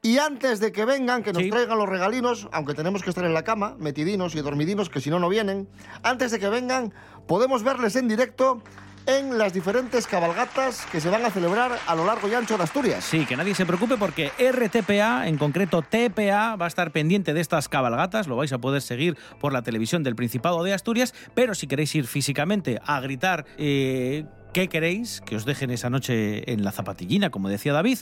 Y 0.01 0.19
antes 0.19 0.61
de 0.61 0.71
que 0.71 0.85
vengan, 0.85 1.21
que 1.21 1.33
nos 1.33 1.43
Sí. 1.43 1.49
traigan 1.49 1.77
los 1.77 1.89
regalinos, 1.89 2.47
aunque 2.53 2.75
tenemos 2.75 3.03
que 3.03 3.09
estar 3.09 3.25
en 3.25 3.33
la 3.33 3.43
cama, 3.43 3.75
metidinos 3.77 4.35
y 4.35 4.39
dormidinos, 4.39 4.89
que 4.89 5.01
si 5.01 5.09
no, 5.09 5.19
no 5.19 5.27
vienen, 5.27 5.67
antes 6.01 6.31
de 6.31 6.39
que 6.39 6.47
vengan, 6.47 6.93
podemos 7.27 7.61
verles 7.61 7.97
en 7.97 8.07
directo 8.07 8.63
en 9.05 9.37
las 9.37 9.53
diferentes 9.53 10.07
cabalgatas 10.07 10.85
que 10.91 11.01
se 11.01 11.09
van 11.09 11.25
a 11.25 11.29
celebrar 11.29 11.77
a 11.87 11.95
lo 11.95 12.05
largo 12.05 12.27
y 12.27 12.33
ancho 12.33 12.57
de 12.57 12.63
Asturias. 12.63 13.03
Sí, 13.03 13.25
que 13.25 13.35
nadie 13.35 13.55
se 13.55 13.65
preocupe 13.65 13.97
porque 13.97 14.31
RTPA, 14.39 15.27
en 15.27 15.37
concreto 15.37 15.81
TPA, 15.81 16.55
va 16.55 16.65
a 16.65 16.67
estar 16.67 16.91
pendiente 16.91 17.33
de 17.33 17.41
estas 17.41 17.67
cabalgatas. 17.69 18.27
Lo 18.27 18.35
vais 18.35 18.53
a 18.53 18.59
poder 18.59 18.81
seguir 18.81 19.17
por 19.39 19.53
la 19.53 19.61
televisión 19.61 20.03
del 20.03 20.15
Principado 20.15 20.63
de 20.63 20.73
Asturias. 20.73 21.13
Pero 21.33 21.55
si 21.55 21.67
queréis 21.67 21.93
ir 21.95 22.07
físicamente 22.07 22.79
a 22.85 22.99
gritar. 23.01 23.45
eh, 23.57 24.25
¿Qué 24.53 24.67
queréis? 24.69 25.19
Que 25.21 25.35
os 25.35 25.45
dejen 25.45 25.71
esa 25.71 25.89
noche 25.89 26.51
en 26.53 26.63
la 26.63 26.71
zapatillina, 26.71 27.31
como 27.31 27.49
decía 27.49 27.73
David. 27.73 27.97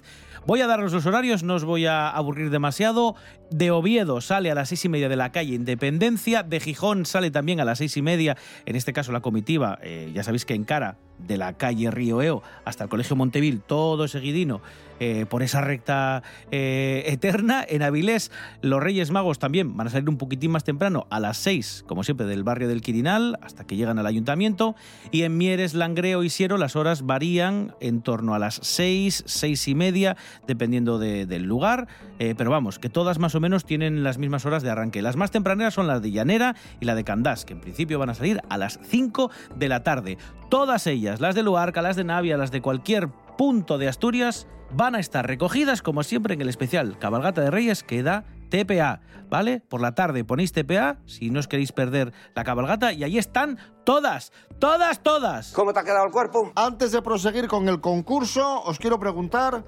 Voy 0.46 0.60
a 0.60 0.68
daros 0.68 0.92
los 0.92 1.06
horarios, 1.06 1.44
no 1.44 1.56
os 1.56 1.64
voy 1.64 1.86
a 1.86 2.10
aburrir 2.10 2.50
demasiado. 2.50 3.16
De 3.50 3.72
Oviedo 3.72 4.20
sale 4.20 4.52
a 4.52 4.56
las 4.56 4.68
seis 4.68 4.84
y 4.84 4.90
media 4.90 5.08
de 5.08 5.16
la 5.16 5.32
calle 5.32 5.56
Independencia. 5.56 6.44
De 6.44 6.60
Gijón 6.60 7.06
sale 7.06 7.32
también 7.32 7.62
a 7.62 7.66
las 7.66 7.78
seis 7.78 7.96
y 7.96 8.02
media. 8.02 8.36
En 8.66 8.76
este 8.76 8.92
caso, 8.92 9.14
la 9.14 9.22
comitiva, 9.22 9.80
eh, 9.82 10.12
ya 10.14 10.24
sabéis 10.24 10.44
que 10.44 10.54
encara 10.54 10.98
de 11.28 11.38
la 11.38 11.54
calle 11.54 11.92
Río 11.92 12.22
Eo 12.22 12.44
hasta 12.66 12.84
el 12.86 12.90
Colegio 12.90 13.16
Montevil, 13.16 13.62
todo 13.62 14.08
seguidino 14.08 14.62
eh, 15.00 15.26
por 15.28 15.42
esa 15.42 15.62
recta 15.62 16.22
eh, 16.52 17.04
eterna. 17.08 17.66
En 17.68 17.82
Avilés, 17.82 18.32
los 18.62 18.82
Reyes 18.84 19.10
Magos 19.10 19.40
también 19.40 19.76
van 19.76 19.88
a 19.88 19.90
salir 19.90 20.08
un 20.10 20.18
poquitín 20.18 20.52
más 20.52 20.64
temprano, 20.64 21.08
a 21.10 21.20
las 21.20 21.38
6, 21.38 21.86
como 21.88 22.04
siempre, 22.04 22.28
del 22.28 22.44
barrio 22.44 22.68
del 22.68 22.82
Quirinal, 22.82 23.40
hasta 23.42 23.66
que 23.66 23.76
llegan 23.76 23.98
al 23.98 24.06
ayuntamiento. 24.06 24.76
Y 25.10 25.24
en 25.24 25.38
Mieres, 25.38 25.74
Langreo 25.74 26.22
y 26.24 26.30
Siero, 26.30 26.58
las 26.58 26.76
horas 26.76 27.04
varían 27.04 27.74
en 27.80 28.02
torno 28.04 28.36
a 28.36 28.40
las 28.40 28.60
6, 28.62 29.24
6 29.26 29.68
y 29.70 29.74
media, 29.76 30.18
dependiendo 30.46 31.00
de- 31.00 31.26
del 31.26 31.44
lugar. 31.44 31.88
Eh, 32.20 32.36
pero 32.38 32.52
vamos, 32.52 32.78
que 32.78 32.90
todas 32.90 33.18
más 33.18 33.34
o 33.34 33.40
menos 33.40 33.66
tienen 33.66 34.04
las 34.04 34.20
mismas 34.20 34.46
horas 34.46 34.62
de 34.62 34.70
arranque. 34.70 35.02
Las 35.02 35.16
más 35.16 35.32
tempraneras 35.32 35.74
son 35.74 35.88
las 35.88 36.04
de 36.04 36.12
Llanera 36.12 36.56
y 36.80 36.86
la 36.86 36.94
de 36.94 37.04
Candás, 37.04 37.44
que 37.46 37.54
en 37.54 37.62
principio 37.62 37.98
van 37.98 38.12
a 38.12 38.14
salir 38.14 38.40
a 38.50 38.58
las 38.60 38.80
5 38.84 39.32
de 39.56 39.68
la 39.68 39.82
tarde. 39.82 40.20
Todas 40.50 40.86
ellas, 40.86 41.11
las 41.20 41.36
de 41.36 41.44
Luarca, 41.44 41.82
las 41.82 41.96
de 41.96 42.04
Navia, 42.04 42.38
las 42.38 42.52
de 42.52 42.62
cualquier 42.62 43.10
punto 43.38 43.78
de 43.78 43.88
Asturias, 43.88 44.48
van 44.74 44.96
a 44.96 45.00
estar 45.00 45.28
recogidas, 45.28 45.82
como 45.82 46.04
siempre, 46.04 46.34
en 46.34 46.42
el 46.42 46.50
especial 46.50 46.98
Cabalgata 47.00 47.42
de 47.42 47.52
Reyes 47.52 47.84
que 47.84 48.04
da 48.04 48.24
TPA, 48.50 49.02
¿vale? 49.30 49.62
Por 49.62 49.82
la 49.82 49.96
tarde 49.96 50.24
ponéis 50.24 50.52
TPA 50.52 50.98
si 51.06 51.30
no 51.30 51.40
os 51.40 51.48
queréis 51.48 51.72
perder 51.72 52.14
la 52.36 52.44
cabalgata 52.44 52.94
y 52.94 53.04
ahí 53.04 53.18
están 53.18 53.58
todas, 53.84 54.32
todas, 54.60 55.02
todas. 55.02 55.54
¿Cómo 55.54 55.74
te 55.74 55.80
ha 55.80 55.84
quedado 55.84 56.06
el 56.06 56.12
cuerpo? 56.12 56.52
Antes 56.56 56.92
de 56.92 57.02
proseguir 57.02 57.48
con 57.48 57.68
el 57.68 57.82
concurso, 57.82 58.62
os 58.64 58.78
quiero 58.78 59.00
preguntar 59.00 59.64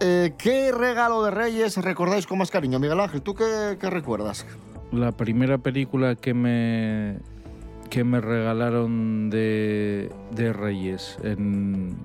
eh, 0.00 0.34
¿qué 0.38 0.70
regalo 0.72 1.24
de 1.24 1.30
Reyes 1.30 1.76
recordáis 1.78 2.26
con 2.26 2.38
más 2.38 2.50
cariño? 2.50 2.78
Miguel 2.78 3.00
Ángel, 3.00 3.22
¿tú 3.22 3.34
qué, 3.34 3.78
qué 3.80 3.90
recuerdas? 3.90 4.46
La 4.92 5.12
primera 5.12 5.58
película 5.58 6.14
que 6.14 6.34
me 6.34 7.20
que 7.94 8.02
me 8.02 8.20
regalaron 8.20 9.30
de, 9.30 10.10
de 10.32 10.52
Reyes 10.52 11.16
en, 11.22 11.96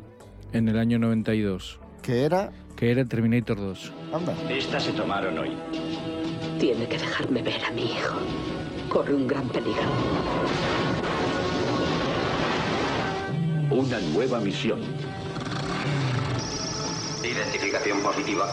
en 0.53 0.67
el 0.69 0.77
año 0.77 1.00
92, 1.00 1.79
Que 2.03 2.25
era... 2.25 2.51
que 2.75 2.91
era 2.91 3.03
Terminator 3.05 3.58
2. 3.58 3.91
Anda. 4.13 4.36
Estas 4.51 4.84
se 4.84 4.91
tomaron 4.91 5.39
hoy. 5.39 5.50
Tiene 6.60 6.88
que 6.88 7.00
dejarme 7.00 7.41
ver 7.41 7.65
a 7.65 7.72
mi 7.72 7.86
hijo. 7.86 8.19
Corre 8.88 9.15
un 9.15 9.25
gran 9.25 9.50
peligro. 9.50 9.81
Una 13.72 14.00
nueva 14.13 14.39
misión. 14.41 14.81
Identificación 17.24 18.00
positiva. 18.03 18.46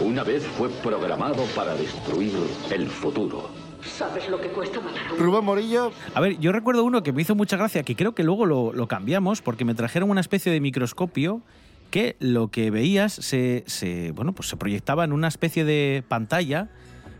Una 0.00 0.24
vez 0.24 0.42
fue 0.56 0.70
programado 0.70 1.44
para 1.54 1.74
destruir 1.74 2.32
el 2.70 2.88
futuro. 2.88 3.67
¿Sabes 3.82 4.28
lo 4.28 4.40
que 4.40 4.48
cuesta 4.48 4.80
matar 4.80 5.06
a 5.08 5.12
un 5.12 5.18
Rubén 5.18 5.44
Morillo, 5.44 5.92
A 6.14 6.20
ver, 6.20 6.38
yo 6.38 6.52
recuerdo 6.52 6.84
uno 6.84 7.02
que 7.02 7.12
me 7.12 7.22
hizo 7.22 7.34
mucha 7.34 7.56
gracia, 7.56 7.82
que 7.82 7.94
creo 7.96 8.14
que 8.14 8.24
luego 8.24 8.46
lo, 8.46 8.72
lo 8.72 8.88
cambiamos, 8.88 9.42
porque 9.42 9.64
me 9.64 9.74
trajeron 9.74 10.10
una 10.10 10.20
especie 10.20 10.50
de 10.52 10.60
microscopio 10.60 11.42
que 11.90 12.16
lo 12.18 12.48
que 12.48 12.70
veías 12.70 13.12
se, 13.12 13.64
se, 13.66 14.12
bueno, 14.12 14.32
pues 14.32 14.48
se 14.48 14.56
proyectaba 14.56 15.04
en 15.04 15.12
una 15.12 15.28
especie 15.28 15.64
de 15.64 16.02
pantalla, 16.06 16.68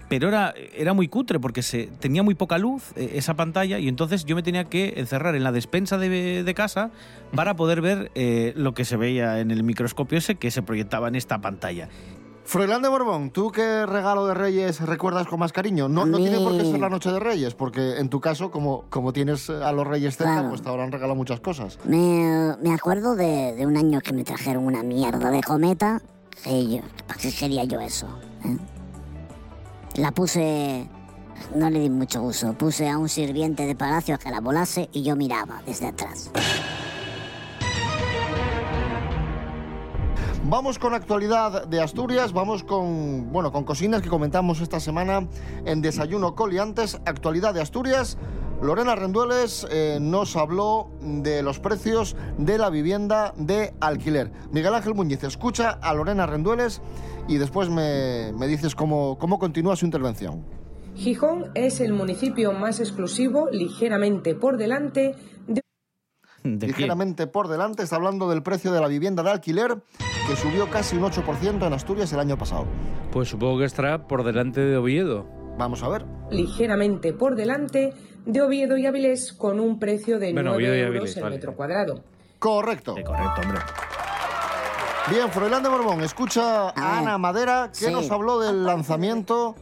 pero 0.08 0.28
era, 0.28 0.54
era 0.74 0.94
muy 0.94 1.08
cutre 1.08 1.38
porque 1.38 1.62
se, 1.62 1.86
tenía 2.00 2.22
muy 2.22 2.34
poca 2.34 2.58
luz 2.58 2.92
eh, 2.96 3.12
esa 3.14 3.34
pantalla 3.34 3.78
y 3.78 3.88
entonces 3.88 4.24
yo 4.24 4.36
me 4.36 4.42
tenía 4.42 4.64
que 4.64 4.94
encerrar 4.96 5.34
en 5.34 5.44
la 5.44 5.52
despensa 5.52 5.98
de, 5.98 6.42
de 6.42 6.54
casa 6.54 6.90
para 7.34 7.56
poder 7.56 7.80
ver 7.80 8.10
eh, 8.14 8.52
lo 8.56 8.74
que 8.74 8.84
se 8.84 8.96
veía 8.96 9.40
en 9.40 9.50
el 9.50 9.62
microscopio 9.62 10.18
ese 10.18 10.36
que 10.36 10.50
se 10.50 10.62
proyectaba 10.62 11.08
en 11.08 11.14
esta 11.14 11.40
pantalla. 11.40 11.88
Froilán 12.48 12.80
de 12.80 12.88
Borbón, 12.88 13.30
¿tú 13.30 13.52
qué 13.52 13.84
regalo 13.84 14.26
de 14.26 14.32
Reyes 14.32 14.80
recuerdas 14.80 15.26
con 15.26 15.38
más 15.38 15.52
cariño? 15.52 15.86
No, 15.90 16.06
no 16.06 16.16
tiene 16.16 16.38
por 16.40 16.56
qué 16.56 16.64
ser 16.64 16.80
la 16.80 16.88
noche 16.88 17.10
de 17.12 17.20
Reyes, 17.20 17.54
porque 17.54 17.98
en 17.98 18.08
tu 18.08 18.22
caso, 18.22 18.50
como, 18.50 18.84
como 18.88 19.12
tienes 19.12 19.50
a 19.50 19.70
los 19.72 19.86
Reyes 19.86 20.16
cerca, 20.16 20.32
Claro. 20.32 20.48
pues 20.48 20.62
te 20.62 20.68
habrán 20.70 20.90
regalado 20.90 21.14
muchas 21.14 21.40
cosas. 21.40 21.78
Me, 21.84 22.56
me 22.62 22.72
acuerdo 22.72 23.16
de, 23.16 23.52
de 23.54 23.66
un 23.66 23.76
año 23.76 24.00
que 24.00 24.14
me 24.14 24.24
trajeron 24.24 24.64
una 24.64 24.82
mierda 24.82 25.30
de 25.30 25.42
cometa. 25.42 26.00
Que 26.42 26.66
yo, 26.76 26.78
¿Para 27.06 27.20
qué 27.20 27.30
quería 27.32 27.64
yo 27.64 27.80
eso? 27.80 28.06
eh? 28.46 28.56
La 29.96 30.12
puse... 30.12 30.88
No 31.54 31.68
le 31.68 31.80
di 31.80 31.90
mucho 31.90 32.22
uso. 32.22 32.54
Puse 32.54 32.88
a 32.88 32.96
un 32.96 33.10
sirviente 33.10 33.66
de 33.66 33.74
palacio 33.74 34.14
a 34.14 34.18
que 34.18 34.30
la 34.30 34.40
volase 34.40 34.88
y 34.92 35.02
yo 35.02 35.16
miraba 35.16 35.60
desde 35.66 35.86
atrás. 35.88 36.30
Vamos 40.50 40.78
con 40.78 40.94
actualidad 40.94 41.66
de 41.66 41.78
Asturias, 41.78 42.32
vamos 42.32 42.64
con, 42.64 43.30
bueno, 43.30 43.52
con 43.52 43.64
cocinas 43.64 44.00
que 44.00 44.08
comentamos 44.08 44.62
esta 44.62 44.80
semana 44.80 45.28
en 45.66 45.82
Desayuno 45.82 46.34
Coliantes. 46.34 46.98
Actualidad 47.04 47.52
de 47.52 47.60
Asturias. 47.60 48.16
Lorena 48.62 48.94
Rendueles 48.94 49.66
eh, 49.70 49.98
nos 50.00 50.36
habló 50.36 50.90
de 51.02 51.42
los 51.42 51.60
precios 51.60 52.16
de 52.38 52.56
la 52.56 52.70
vivienda 52.70 53.34
de 53.36 53.74
alquiler. 53.78 54.32
Miguel 54.50 54.72
Ángel 54.72 54.94
Muñiz, 54.94 55.22
escucha 55.22 55.68
a 55.82 55.92
Lorena 55.92 56.24
Rendueles 56.24 56.80
y 57.28 57.36
después 57.36 57.68
me, 57.68 58.32
me 58.32 58.46
dices 58.46 58.74
cómo, 58.74 59.18
cómo 59.18 59.38
continúa 59.38 59.76
su 59.76 59.84
intervención. 59.84 60.46
Gijón 60.94 61.50
es 61.56 61.78
el 61.80 61.92
municipio 61.92 62.52
más 62.52 62.80
exclusivo, 62.80 63.50
ligeramente 63.52 64.34
por 64.34 64.56
delante 64.56 65.14
de 65.46 65.60
Ligeramente 66.66 67.26
por 67.26 67.48
delante, 67.48 67.82
está 67.82 67.96
hablando 67.96 68.28
del 68.28 68.42
precio 68.42 68.72
de 68.72 68.80
la 68.80 68.88
vivienda 68.88 69.22
de 69.22 69.30
alquiler, 69.30 69.82
que 70.28 70.36
subió 70.36 70.68
casi 70.70 70.96
un 70.96 71.04
8% 71.04 71.66
en 71.66 71.72
Asturias 71.72 72.12
el 72.12 72.20
año 72.20 72.36
pasado. 72.36 72.66
Pues 73.12 73.28
supongo 73.30 73.58
que 73.58 73.64
estará 73.64 74.06
por 74.06 74.24
delante 74.24 74.60
de 74.60 74.76
Oviedo. 74.76 75.26
Vamos 75.56 75.82
a 75.82 75.88
ver. 75.88 76.04
ligeramente 76.30 77.12
por 77.12 77.34
delante 77.34 77.94
de 78.26 78.42
Oviedo 78.42 78.76
y 78.76 78.86
Avilés 78.86 79.32
con 79.32 79.58
un 79.58 79.78
precio 79.78 80.18
de 80.18 80.32
Bueno, 80.34 80.50
9 80.50 80.56
Oviedo 80.56 80.74
y 80.76 80.80
euros 80.80 80.96
Avilés, 80.98 81.16
el 81.16 81.22
vale. 81.22 81.36
metro 81.36 81.56
cuadrado. 81.56 82.04
Correcto. 82.38 82.94
correcto, 82.94 83.40
hombre. 83.42 83.58
Bien, 85.10 85.30
Froilán 85.30 85.62
de 85.62 85.68
Borbón, 85.70 86.02
escucha 86.02 86.68
a 86.68 86.98
Ana 86.98 87.16
Madera, 87.16 87.70
que 87.72 87.86
sí. 87.86 87.90
nos 87.92 88.10
habló 88.10 88.38
del 88.38 88.64
lanzamiento 88.64 89.54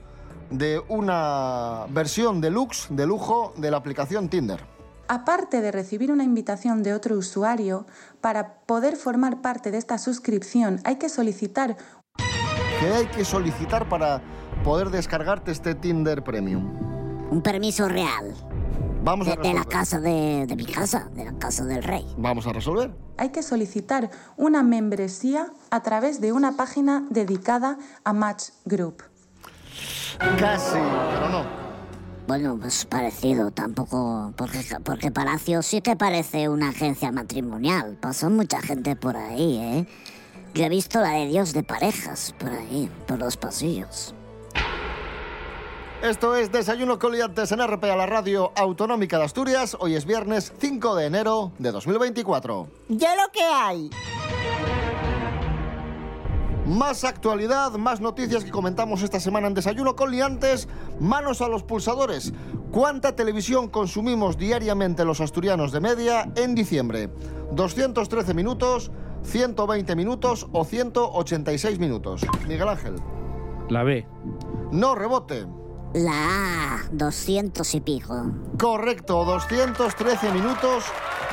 de 0.50 0.82
una 0.88 1.86
versión 1.90 2.40
deluxe, 2.40 2.88
de 2.90 3.06
lujo, 3.06 3.54
de 3.56 3.70
la 3.70 3.76
aplicación 3.76 4.28
Tinder. 4.28 4.60
Aparte 5.08 5.60
de 5.60 5.70
recibir 5.70 6.10
una 6.10 6.24
invitación 6.24 6.82
de 6.82 6.92
otro 6.92 7.16
usuario, 7.16 7.86
para 8.20 8.58
poder 8.66 8.96
formar 8.96 9.40
parte 9.40 9.70
de 9.70 9.78
esta 9.78 9.98
suscripción 9.98 10.80
hay 10.84 10.96
que 10.96 11.08
solicitar 11.08 11.76
¿Qué 12.80 12.92
hay 12.92 13.06
que 13.06 13.24
solicitar 13.24 13.88
para 13.88 14.20
poder 14.62 14.90
descargarte 14.90 15.50
este 15.50 15.74
Tinder 15.74 16.22
Premium? 16.22 16.64
Un 17.30 17.40
permiso 17.42 17.88
real. 17.88 18.34
Vamos 19.02 19.28
a 19.28 19.36
de, 19.36 19.48
de 19.48 19.54
la 19.54 19.64
casa 19.64 20.00
de, 20.00 20.46
de 20.46 20.56
mi 20.56 20.66
casa, 20.66 21.08
de 21.14 21.24
la 21.24 21.38
casa 21.38 21.64
del 21.64 21.82
rey. 21.82 22.04
Vamos 22.18 22.46
a 22.46 22.52
resolver. 22.52 22.90
hay 23.16 23.30
que 23.30 23.42
solicitar 23.42 24.10
una 24.36 24.62
membresía 24.62 25.52
a 25.70 25.82
través 25.82 26.20
de 26.20 26.32
una 26.32 26.56
página 26.56 27.06
dedicada 27.08 27.78
a 28.04 28.12
Match 28.12 28.50
Group. 28.64 29.02
Casi, 30.38 30.78
pero 31.12 31.28
no. 31.28 31.65
Bueno, 32.26 32.58
pues 32.60 32.84
parecido, 32.86 33.52
tampoco, 33.52 34.32
porque, 34.36 34.64
porque 34.82 35.12
Palacio 35.12 35.62
sí 35.62 35.80
que 35.80 35.94
parece 35.94 36.48
una 36.48 36.70
agencia 36.70 37.12
matrimonial. 37.12 37.96
Pasa 38.00 38.28
mucha 38.28 38.60
gente 38.60 38.96
por 38.96 39.16
ahí, 39.16 39.58
¿eh? 39.58 39.86
Yo 40.52 40.64
he 40.64 40.68
visto 40.68 41.00
la 41.00 41.10
de 41.10 41.26
Dios 41.26 41.52
de 41.52 41.62
parejas 41.62 42.34
por 42.38 42.50
ahí, 42.50 42.90
por 43.06 43.20
los 43.20 43.36
pasillos. 43.36 44.12
Esto 46.02 46.34
es 46.34 46.50
Desayuno 46.50 46.98
Coliantes 46.98 47.52
en 47.52 47.64
RP 47.64 47.84
a 47.84 47.96
la 47.96 48.06
radio 48.06 48.52
autonómica 48.56 49.18
de 49.18 49.24
Asturias. 49.24 49.76
Hoy 49.78 49.94
es 49.94 50.04
viernes 50.04 50.52
5 50.58 50.96
de 50.96 51.06
enero 51.06 51.52
de 51.58 51.70
2024. 51.70 52.68
Ya 52.88 53.14
lo 53.14 53.30
que 53.32 53.42
hay. 53.42 53.90
Más 56.66 57.04
actualidad, 57.04 57.70
más 57.74 58.00
noticias 58.00 58.42
que 58.42 58.50
comentamos 58.50 59.02
esta 59.02 59.20
semana 59.20 59.46
en 59.46 59.54
Desayuno 59.54 59.94
con 59.94 60.10
Liantes. 60.10 60.66
Manos 60.98 61.40
a 61.40 61.46
los 61.46 61.62
pulsadores. 61.62 62.32
¿Cuánta 62.72 63.14
televisión 63.14 63.68
consumimos 63.68 64.36
diariamente 64.36 65.04
los 65.04 65.20
asturianos 65.20 65.70
de 65.70 65.78
media 65.78 66.28
en 66.34 66.56
diciembre? 66.56 67.08
¿213 67.54 68.34
minutos, 68.34 68.90
120 69.22 69.94
minutos 69.94 70.48
o 70.50 70.64
186 70.64 71.78
minutos? 71.78 72.22
Miguel 72.48 72.68
Ángel. 72.68 72.96
La 73.68 73.84
B. 73.84 74.04
No 74.72 74.96
rebote. 74.96 75.46
La 75.94 76.80
A, 76.80 76.88
200 76.90 77.74
y 77.76 77.80
pico. 77.80 78.32
Correcto, 78.58 79.24
213 79.24 80.32
minutos 80.32 80.84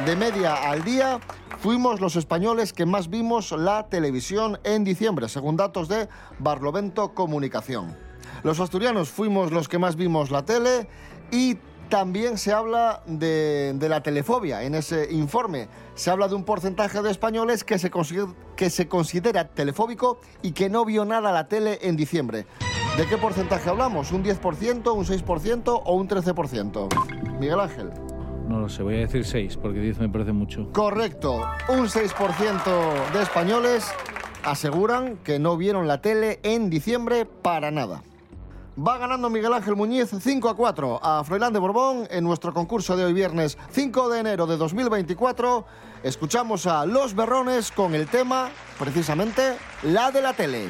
de 0.05 0.15
media 0.15 0.69
al 0.69 0.83
día. 0.83 1.19
Fuimos 1.63 2.01
los 2.01 2.17
españoles 2.17 2.73
que 2.73 2.85
más 2.85 3.09
vimos 3.09 3.53
la 3.53 3.87
televisión 3.87 4.59
en 4.65 4.83
diciembre, 4.83 5.29
según 5.29 5.55
datos 5.55 5.87
de 5.87 6.09
Barlovento 6.37 7.13
Comunicación. 7.13 7.95
Los 8.43 8.59
asturianos 8.59 9.07
fuimos 9.07 9.53
los 9.53 9.69
que 9.69 9.79
más 9.79 9.95
vimos 9.95 10.29
la 10.29 10.43
tele 10.43 10.89
y 11.31 11.57
también 11.87 12.37
se 12.37 12.51
habla 12.51 13.01
de, 13.05 13.77
la 13.79 14.03
telefobia 14.03 14.63
en 14.63 14.75
ese 14.75 15.09
informe. 15.13 15.69
Se 15.95 16.11
habla 16.11 16.27
de 16.27 16.35
un 16.35 16.43
porcentaje 16.43 17.01
de 17.01 17.11
españoles 17.11 17.63
que 17.63 17.79
se, 17.79 17.89
que 18.57 18.69
se 18.69 18.89
considera 18.89 19.47
telefóbico 19.47 20.19
y 20.41 20.51
que 20.51 20.69
no 20.69 20.83
vio 20.83 21.05
nada 21.05 21.31
la 21.31 21.47
tele 21.47 21.79
en 21.83 21.95
diciembre. 21.95 22.45
¿De 22.97 23.07
qué 23.07 23.15
porcentaje 23.15 23.69
hablamos? 23.69 24.11
¿Un 24.11 24.21
10%, 24.21 24.93
un 24.93 25.05
6% 25.05 25.81
o 25.85 25.95
un 25.95 26.09
13%? 26.09 27.39
Miguel 27.39 27.61
Ángel. 27.61 28.02
No 28.47 28.59
lo 28.59 28.69
sé, 28.69 28.83
voy 28.83 28.95
a 28.95 28.99
decir 28.99 29.25
6, 29.25 29.57
porque 29.57 29.79
10 29.79 29.99
me 29.99 30.09
parece 30.09 30.33
mucho. 30.33 30.69
Correcto, 30.73 31.45
un 31.69 31.87
6% 31.87 33.11
de 33.13 33.21
españoles 33.21 33.91
aseguran 34.43 35.17
que 35.17 35.39
no 35.39 35.57
vieron 35.57 35.87
la 35.87 36.01
tele 36.01 36.39
en 36.43 36.69
diciembre 36.69 37.25
para 37.25 37.71
nada. 37.71 38.03
Va 38.75 38.97
ganando 38.97 39.29
Miguel 39.29 39.53
Ángel 39.53 39.75
Muñiz 39.75 40.09
5 40.19 40.49
a 40.49 40.55
4 40.55 40.99
a 41.03 41.23
Froilán 41.23 41.53
de 41.53 41.59
Borbón 41.59 42.07
en 42.09 42.23
nuestro 42.23 42.53
concurso 42.53 42.97
de 42.97 43.05
hoy 43.05 43.13
viernes 43.13 43.57
5 43.69 44.09
de 44.09 44.19
enero 44.19 44.47
de 44.47 44.57
2024. 44.57 45.63
Escuchamos 46.01 46.65
a 46.65 46.85
Los 46.85 47.15
Berrones 47.15 47.71
con 47.71 47.93
el 47.93 48.07
tema, 48.07 48.49
precisamente, 48.79 49.57
la 49.83 50.09
de 50.09 50.21
la 50.23 50.33
tele. 50.33 50.69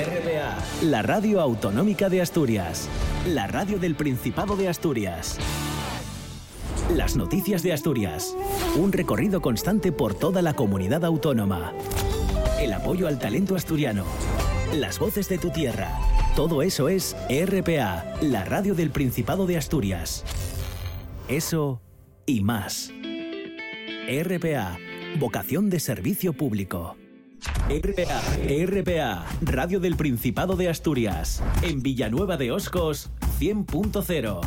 RPA. 0.00 0.56
La 0.82 1.02
radio 1.02 1.42
autonómica 1.42 2.08
de 2.08 2.22
Asturias. 2.22 2.88
La 3.26 3.46
radio 3.46 3.78
del 3.78 3.94
Principado 3.94 4.56
de 4.56 4.66
Asturias. 4.66 5.38
Las 6.96 7.16
noticias 7.16 7.62
de 7.62 7.74
Asturias. 7.74 8.34
Un 8.76 8.92
recorrido 8.92 9.42
constante 9.42 9.92
por 9.92 10.14
toda 10.14 10.40
la 10.40 10.54
comunidad 10.54 11.04
autónoma. 11.04 11.74
El 12.58 12.72
apoyo 12.72 13.08
al 13.08 13.18
talento 13.18 13.56
asturiano. 13.56 14.04
Las 14.74 14.98
voces 14.98 15.28
de 15.28 15.36
tu 15.36 15.50
tierra. 15.50 15.98
Todo 16.34 16.62
eso 16.62 16.88
es 16.88 17.14
RPA, 17.28 18.06
la 18.22 18.44
radio 18.44 18.74
del 18.74 18.90
Principado 18.90 19.46
de 19.46 19.58
Asturias. 19.58 20.24
Eso 21.28 21.82
y 22.24 22.40
más. 22.40 22.90
RPA, 24.08 24.78
vocación 25.18 25.68
de 25.68 25.78
servicio 25.78 26.32
público. 26.32 26.96
RPA, 27.68 28.20
RPA, 28.66 29.26
radio 29.42 29.80
del 29.80 29.96
Principado 29.96 30.56
de 30.56 30.68
Asturias. 30.68 31.42
En 31.62 31.82
Villanueva 31.82 32.36
de 32.36 32.52
Oscos, 32.52 33.10
100.0. 33.38 34.40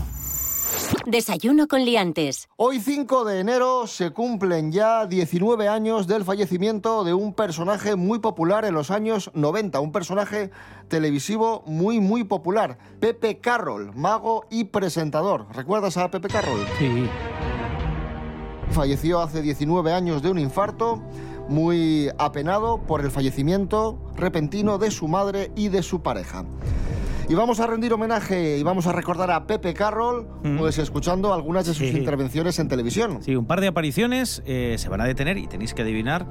Desayuno 1.06 1.68
con 1.68 1.86
liantes. 1.86 2.50
Hoy 2.56 2.80
5 2.80 3.26
de 3.26 3.40
enero 3.40 3.88
se 3.88 4.12
cumplen 4.12 4.72
ya 4.72 5.06
19 5.06 5.68
años 5.68 6.08
del 6.08 6.24
fallecimiento 6.24 7.04
de 7.04 7.14
un 7.14 7.34
personaje 7.34 7.96
muy 7.96 8.20
popular 8.20 8.66
en 8.66 8.74
los 8.74 8.90
años 8.90 9.30
90, 9.34 9.80
un 9.80 9.92
personaje 9.92 10.52
televisivo 10.88 11.64
muy 11.66 12.00
muy 12.00 12.24
popular, 12.24 12.78
Pepe 13.00 13.40
Carroll, 13.40 13.94
mago 13.96 14.46
y 14.50 14.66
presentador. 14.66 15.48
¿Recuerdas 15.54 15.98
a 15.98 16.10
Pepe 16.10 16.30
Carroll? 16.30 16.66
Sí. 16.80 17.08
Falleció 18.72 19.20
hace 19.22 19.42
19 19.42 19.94
años 19.94 20.24
de 20.24 20.32
un 20.32 20.40
infarto, 20.40 21.04
muy 21.50 22.10
apenado 22.18 22.80
por 22.80 23.02
el 23.02 23.12
fallecimiento 23.12 24.00
repentino 24.16 24.78
de 24.78 24.92
su 24.92 25.08
madre 25.08 25.52
y 25.56 25.70
de 25.70 25.84
su 25.84 26.02
pareja. 26.02 26.46
Y 27.30 27.36
vamos 27.36 27.60
a 27.62 27.68
rendir 27.68 27.94
homenaje 27.94 28.58
y 28.58 28.64
vamos 28.64 28.86
a 28.86 28.92
recordar 28.92 29.32
a 29.32 29.48
Pepe 29.48 29.74
Carroll, 29.74 30.28
pues 30.58 30.78
escuchando 30.78 31.34
algunas 31.34 31.66
de 31.66 31.74
sus 31.74 31.88
Sí. 31.88 31.98
intervenciones 31.98 32.60
en 32.60 32.68
televisión. 32.68 33.20
Sí, 33.24 33.36
un 33.36 33.46
par 33.46 33.62
de 33.62 33.68
apariciones 33.68 34.44
eh, 34.46 34.76
se 34.78 34.90
van 34.90 35.00
a 35.00 35.06
detener 35.06 35.38
y 35.38 35.48
tenéis 35.48 35.74
que 35.74 35.84
adivinar 35.84 36.26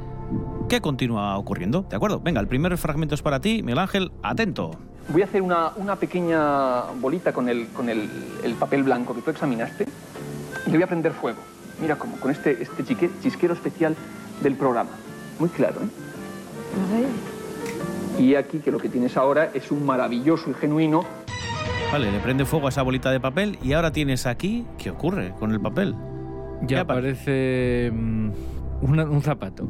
qué 0.69 0.83
continúa 0.83 1.39
ocurriendo. 1.39 1.87
¿De 1.89 1.97
acuerdo? 1.97 2.21
Venga, 2.21 2.41
el 2.41 2.47
primer 2.47 2.77
fragmento 2.77 3.15
es 3.15 3.23
para 3.23 3.41
ti, 3.41 3.63
Miguel 3.63 3.79
Ángel. 3.79 4.13
Atento. 4.23 4.73
Voy 5.09 5.23
a 5.23 5.25
hacer 5.25 5.41
una, 5.41 5.73
una 5.77 5.97
pequeña 5.97 6.83
bolita 7.01 7.33
con, 7.33 7.49
el, 7.49 7.69
con 7.69 7.89
el, 7.89 8.09
el 8.45 8.55
papel 8.55 8.83
blanco 8.83 9.15
que 9.15 9.23
tú 9.23 9.31
examinaste 9.31 9.87
y 10.67 10.71
le 10.71 10.77
voy 10.77 10.83
a 10.85 10.87
prender 10.87 11.13
fuego. 11.13 11.39
Mira 11.81 11.97
cómo, 11.97 12.17
con 12.19 12.31
este, 12.31 12.63
este 12.63 12.85
chique- 12.85 13.11
chisquero 13.23 13.55
especial 13.55 13.97
del 14.41 14.55
programa. 14.57 14.91
Muy 15.39 15.49
claro, 15.49 15.81
¿eh? 15.83 17.07
Y 18.23 18.35
aquí 18.35 18.59
que 18.59 18.71
lo 18.71 18.79
que 18.79 18.89
tienes 18.89 19.17
ahora 19.17 19.51
es 19.55 19.71
un 19.71 19.85
maravilloso 19.87 20.51
y 20.51 20.55
genuino 20.55 21.05
Vale, 21.91 22.11
le 22.11 22.19
prende 22.21 22.45
fuego 22.47 22.67
a 22.67 22.69
esa 22.71 22.81
bolita 22.83 23.11
de 23.11 23.21
papel 23.21 23.59
y 23.63 23.73
ahora 23.75 23.91
tienes 23.93 24.25
aquí. 24.27 24.65
¿Qué 24.79 24.91
ocurre 24.91 25.35
con 25.39 25.53
el 25.53 25.61
papel? 25.61 25.95
Ya 26.63 26.87
parece 26.87 27.91
mm, 27.93 28.31
una- 28.83 29.05
un 29.05 29.21
zapato. 29.23 29.69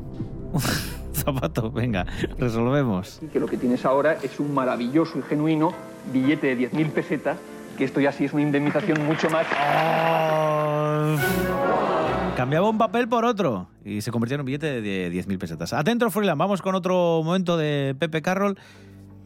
Zapato, 1.14 1.70
venga, 1.70 2.06
resolvemos. 2.38 3.18
y 3.22 3.26
que 3.26 3.38
lo 3.40 3.46
que 3.46 3.56
tienes 3.56 3.84
ahora 3.84 4.18
es 4.22 4.38
un 4.40 4.54
maravilloso 4.54 5.18
y 5.18 5.22
genuino 5.22 5.72
billete 6.12 6.54
de 6.54 6.70
10.000 6.70 6.90
pesetas, 6.90 7.38
que 7.78 7.84
esto 7.84 8.00
ya 8.00 8.12
sí 8.12 8.24
es 8.24 8.32
una 8.32 8.42
indemnización 8.42 9.04
mucho 9.06 9.28
más... 9.30 9.46
Cambiaba 12.42 12.68
un 12.68 12.76
papel 12.76 13.08
por 13.08 13.24
otro 13.24 13.68
y 13.84 14.00
se 14.00 14.10
convertía 14.10 14.34
en 14.34 14.40
un 14.40 14.46
billete 14.46 14.82
de 14.82 15.12
10.000 15.12 15.38
pesetas. 15.38 15.72
Atento, 15.72 16.10
Freeland, 16.10 16.40
vamos 16.40 16.60
con 16.60 16.74
otro 16.74 17.22
momento 17.22 17.56
de 17.56 17.94
Pepe 17.96 18.20
Carroll. 18.20 18.58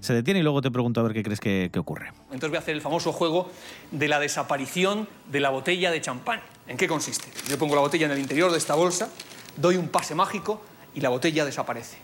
Se 0.01 0.13
detiene 0.13 0.41
y 0.41 0.43
luego 0.43 0.61
te 0.61 0.71
pregunto 0.71 1.01
a 1.01 1.05
ver 1.05 1.15
qué 1.15 1.23
crees 1.23 1.41
que, 1.41 1.71
que 1.73 1.79
ocurre. 1.79 2.13
Entonces 2.25 2.51
voy 2.51 2.57
a 2.57 2.59
hacer 2.59 2.75
el 2.75 2.83
famoso 2.83 3.13
juego 3.13 3.51
de 3.91 4.07
la 4.09 4.21
desaparición 4.21 5.09
de 5.33 5.41
la 5.41 5.49
botella 5.49 5.91
de 5.91 6.03
champán. 6.03 6.41
¿En 6.67 6.77
qué 6.77 6.87
consiste? 6.87 7.29
Yo 7.49 7.57
pongo 7.57 7.75
la 7.75 7.81
botella 7.81 8.05
en 8.05 8.13
el 8.13 8.19
interior 8.19 8.53
de 8.53 8.59
esta 8.59 8.75
bolsa, 8.75 9.09
doy 9.57 9.79
un 9.79 9.89
pase 9.89 10.15
mágico 10.15 10.61
y 10.95 11.01
la 11.01 11.09
botella 11.09 11.47
desaparece. 11.47 11.97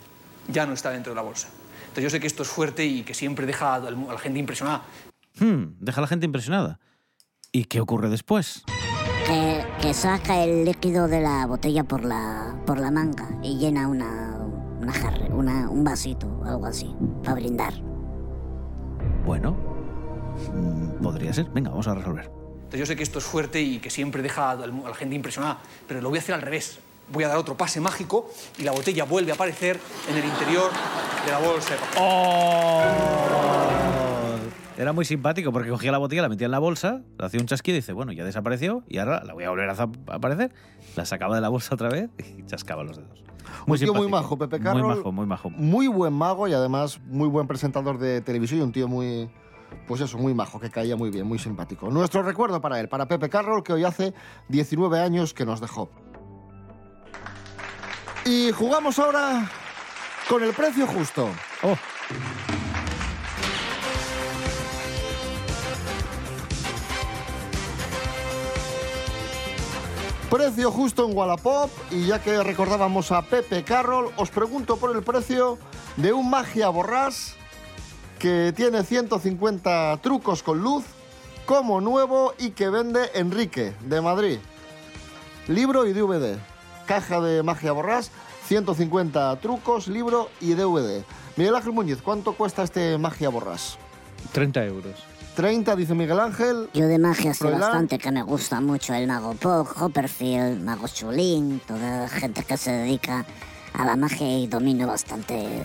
Ya 0.48 0.64
no 0.64 0.72
está 0.72 0.92
dentro 0.92 1.12
de 1.12 1.16
la 1.16 1.22
bolsa. 1.22 1.48
Entonces 1.88 2.04
yo 2.04 2.08
sé 2.08 2.20
que 2.20 2.26
esto 2.26 2.42
es 2.42 2.48
fuerte 2.48 2.86
y 2.86 3.02
que 3.02 3.12
siempre 3.12 3.44
deja 3.44 3.74
a 3.74 3.80
la 3.80 4.18
gente 4.18 4.38
impresionada. 4.38 4.84
Hmm, 5.38 5.74
deja 5.78 6.00
a 6.00 6.04
la 6.04 6.08
gente 6.08 6.24
impresionada. 6.24 6.80
¿Y 7.52 7.66
qué 7.66 7.82
ocurre 7.82 8.08
después? 8.08 8.64
Que, 9.82 9.94
saca 9.94 10.44
el 10.44 10.64
líquido 10.64 11.08
de 11.08 11.20
la 11.20 11.44
botella 11.46 11.82
por 11.82 12.04
la, 12.04 12.54
por 12.64 12.78
la 12.78 12.92
manga 12.92 13.28
y 13.42 13.58
llena 13.58 13.88
una, 13.88 14.38
una 14.80 14.92
jarre, 14.92 15.28
una, 15.32 15.68
un 15.68 15.82
vasito, 15.82 16.40
algo 16.44 16.66
así, 16.66 16.94
para 17.22 17.34
brindar. 17.34 17.74
Bueno, 19.26 19.56
mm, 20.54 21.02
podría 21.02 21.32
ser. 21.32 21.46
Venga, 21.50 21.70
vamos 21.70 21.88
a 21.88 21.94
resolver. 21.94 22.26
Entonces 22.26 22.80
yo 22.80 22.86
sé 22.86 22.96
que 22.96 23.02
esto 23.02 23.18
es 23.18 23.24
fuerte 23.24 23.60
y 23.60 23.80
que 23.80 23.90
siempre 23.90 24.22
deja 24.22 24.52
a 24.52 24.56
la 24.56 24.94
gente 24.94 25.16
impresionada, 25.16 25.58
pero 25.88 26.00
lo 26.00 26.10
voy 26.10 26.18
a 26.18 26.20
hacer 26.20 26.36
al 26.36 26.42
revés. 26.42 26.78
Voy 27.12 27.24
a 27.24 27.28
dar 27.28 27.36
otro 27.36 27.56
pase 27.56 27.80
mágico 27.80 28.30
y 28.58 28.62
la 28.62 28.70
botella 28.72 29.04
vuelve 29.04 29.32
a 29.32 29.34
aparecer 29.34 29.80
en 30.08 30.16
el 30.16 30.24
interior 30.24 30.70
de 31.26 31.32
la 31.32 31.38
bolsa 31.38 31.74
de 31.74 31.80
papel. 31.80 32.02
Era 34.82 34.92
muy 34.92 35.04
simpático 35.04 35.52
porque 35.52 35.70
cogía 35.70 35.92
la 35.92 35.98
botella, 35.98 36.22
la 36.22 36.28
metía 36.28 36.46
en 36.46 36.50
la 36.50 36.58
bolsa, 36.58 37.02
le 37.16 37.24
hacía 37.24 37.38
un 37.38 37.46
chasquido 37.46 37.76
y 37.76 37.80
dice, 37.80 37.92
bueno, 37.92 38.10
ya 38.10 38.24
desapareció 38.24 38.82
y 38.88 38.98
ahora 38.98 39.22
la 39.22 39.32
voy 39.32 39.44
a 39.44 39.50
volver 39.50 39.70
a 39.70 39.74
aparecer. 40.12 40.52
La 40.96 41.04
sacaba 41.04 41.36
de 41.36 41.40
la 41.40 41.48
bolsa 41.50 41.76
otra 41.76 41.88
vez 41.88 42.10
y 42.18 42.44
chascaba 42.46 42.82
los 42.82 42.96
dedos. 42.96 43.22
Un 43.64 43.78
tío 43.78 43.94
muy 43.94 44.08
majo, 44.08 44.36
Pepe 44.36 44.58
Carroll. 44.58 44.82
Muy 44.82 44.96
majo, 44.96 45.12
muy 45.12 45.26
majo. 45.26 45.50
Muy 45.50 45.86
buen 45.86 46.12
mago 46.12 46.48
y 46.48 46.52
además 46.52 47.00
muy 47.06 47.28
buen 47.28 47.46
presentador 47.46 47.98
de 47.98 48.22
televisión 48.22 48.58
y 48.58 48.62
un 48.64 48.72
tío 48.72 48.88
muy, 48.88 49.30
pues 49.86 50.00
eso, 50.00 50.18
muy 50.18 50.34
majo, 50.34 50.58
que 50.58 50.68
caía 50.68 50.96
muy 50.96 51.10
bien, 51.10 51.28
muy 51.28 51.38
simpático. 51.38 51.88
Nuestro 51.88 52.24
recuerdo 52.24 52.60
para 52.60 52.80
él, 52.80 52.88
para 52.88 53.06
Pepe 53.06 53.28
Carroll, 53.28 53.62
que 53.62 53.74
hoy 53.74 53.84
hace 53.84 54.14
19 54.48 54.98
años 54.98 55.32
que 55.32 55.46
nos 55.46 55.60
dejó. 55.60 55.90
Y 58.24 58.50
jugamos 58.50 58.98
ahora 58.98 59.48
con 60.28 60.42
el 60.42 60.52
precio 60.52 60.88
justo. 60.88 61.28
Oh. 61.62 61.76
Precio 70.32 70.70
justo 70.70 71.06
en 71.06 71.14
Wallapop 71.14 71.68
y 71.90 72.06
ya 72.06 72.22
que 72.22 72.42
recordábamos 72.42 73.12
a 73.12 73.20
Pepe 73.20 73.64
Carroll, 73.64 74.10
os 74.16 74.30
pregunto 74.30 74.78
por 74.78 74.96
el 74.96 75.02
precio 75.02 75.58
de 75.98 76.14
un 76.14 76.30
Magia 76.30 76.70
Borrás 76.70 77.34
que 78.18 78.54
tiene 78.56 78.82
150 78.82 79.98
trucos 80.00 80.42
con 80.42 80.62
luz, 80.62 80.84
como 81.44 81.82
nuevo 81.82 82.32
y 82.38 82.52
que 82.52 82.70
vende 82.70 83.10
Enrique 83.12 83.74
de 83.82 84.00
Madrid. 84.00 84.38
Libro 85.48 85.86
y 85.86 85.92
DVD. 85.92 86.38
Caja 86.86 87.20
de 87.20 87.42
Magia 87.42 87.72
Borrás, 87.72 88.10
150 88.46 89.36
trucos, 89.36 89.86
libro 89.86 90.30
y 90.40 90.54
DVD. 90.54 91.04
Miguel 91.36 91.56
Ángel 91.56 91.72
Muñiz, 91.72 92.00
¿cuánto 92.00 92.32
cuesta 92.32 92.62
este 92.62 92.96
Magia 92.96 93.28
Borrás? 93.28 93.76
30 94.32 94.64
euros. 94.64 95.11
30, 95.34 95.76
dice 95.76 95.94
Miguel 95.94 96.20
Ángel. 96.20 96.68
Yo 96.74 96.86
de 96.86 96.98
magia 96.98 97.34
sé 97.34 97.50
bastante, 97.50 97.98
que 97.98 98.10
me 98.12 98.22
gusta 98.22 98.60
mucho 98.60 98.94
el 98.94 99.06
mago 99.06 99.34
Pog, 99.34 99.74
Hopperfield, 99.80 100.62
mago 100.62 100.88
Chulín, 100.88 101.60
toda 101.66 102.02
la 102.02 102.08
gente 102.08 102.44
que 102.44 102.56
se 102.56 102.70
dedica 102.70 103.24
a 103.72 103.84
la 103.84 103.96
magia 103.96 104.38
y 104.38 104.46
domino 104.46 104.86
bastante 104.86 105.62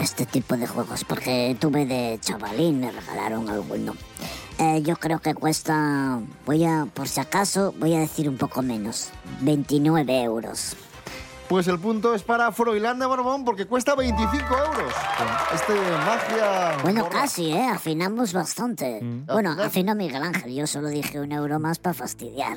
este 0.00 0.26
tipo 0.26 0.56
de 0.56 0.66
juegos, 0.66 1.04
porque 1.04 1.56
tuve 1.60 1.86
de 1.86 2.18
chavalín, 2.20 2.80
me 2.80 2.90
regalaron 2.90 3.48
alguno. 3.48 3.94
Eh, 4.58 4.82
yo 4.82 4.96
creo 4.96 5.18
que 5.18 5.34
cuesta, 5.34 6.20
voy 6.46 6.64
a, 6.64 6.86
por 6.92 7.08
si 7.08 7.20
acaso, 7.20 7.74
voy 7.78 7.94
a 7.94 8.00
decir 8.00 8.28
un 8.28 8.36
poco 8.36 8.62
menos, 8.62 9.10
29 9.40 10.22
euros. 10.22 10.76
Pues 11.52 11.68
el 11.68 11.78
punto 11.78 12.14
es 12.14 12.22
para 12.22 12.50
Froilán 12.50 12.98
de 12.98 13.04
Borbón 13.04 13.44
porque 13.44 13.66
cuesta 13.66 13.94
25 13.94 14.56
euros. 14.56 14.94
Este 15.52 15.74
Magia 15.74 16.78
Bueno, 16.82 17.10
casi, 17.10 17.52
¿eh? 17.52 17.68
Afinamos 17.68 18.32
bastante. 18.32 19.02
Mm. 19.02 19.26
Bueno, 19.26 19.50
afinó 19.62 19.94
Miguel 19.94 20.22
Ángel, 20.22 20.54
yo 20.54 20.66
solo 20.66 20.88
dije 20.88 21.20
un 21.20 21.30
euro 21.30 21.60
más 21.60 21.78
para 21.78 21.92
fastidiar. 21.92 22.56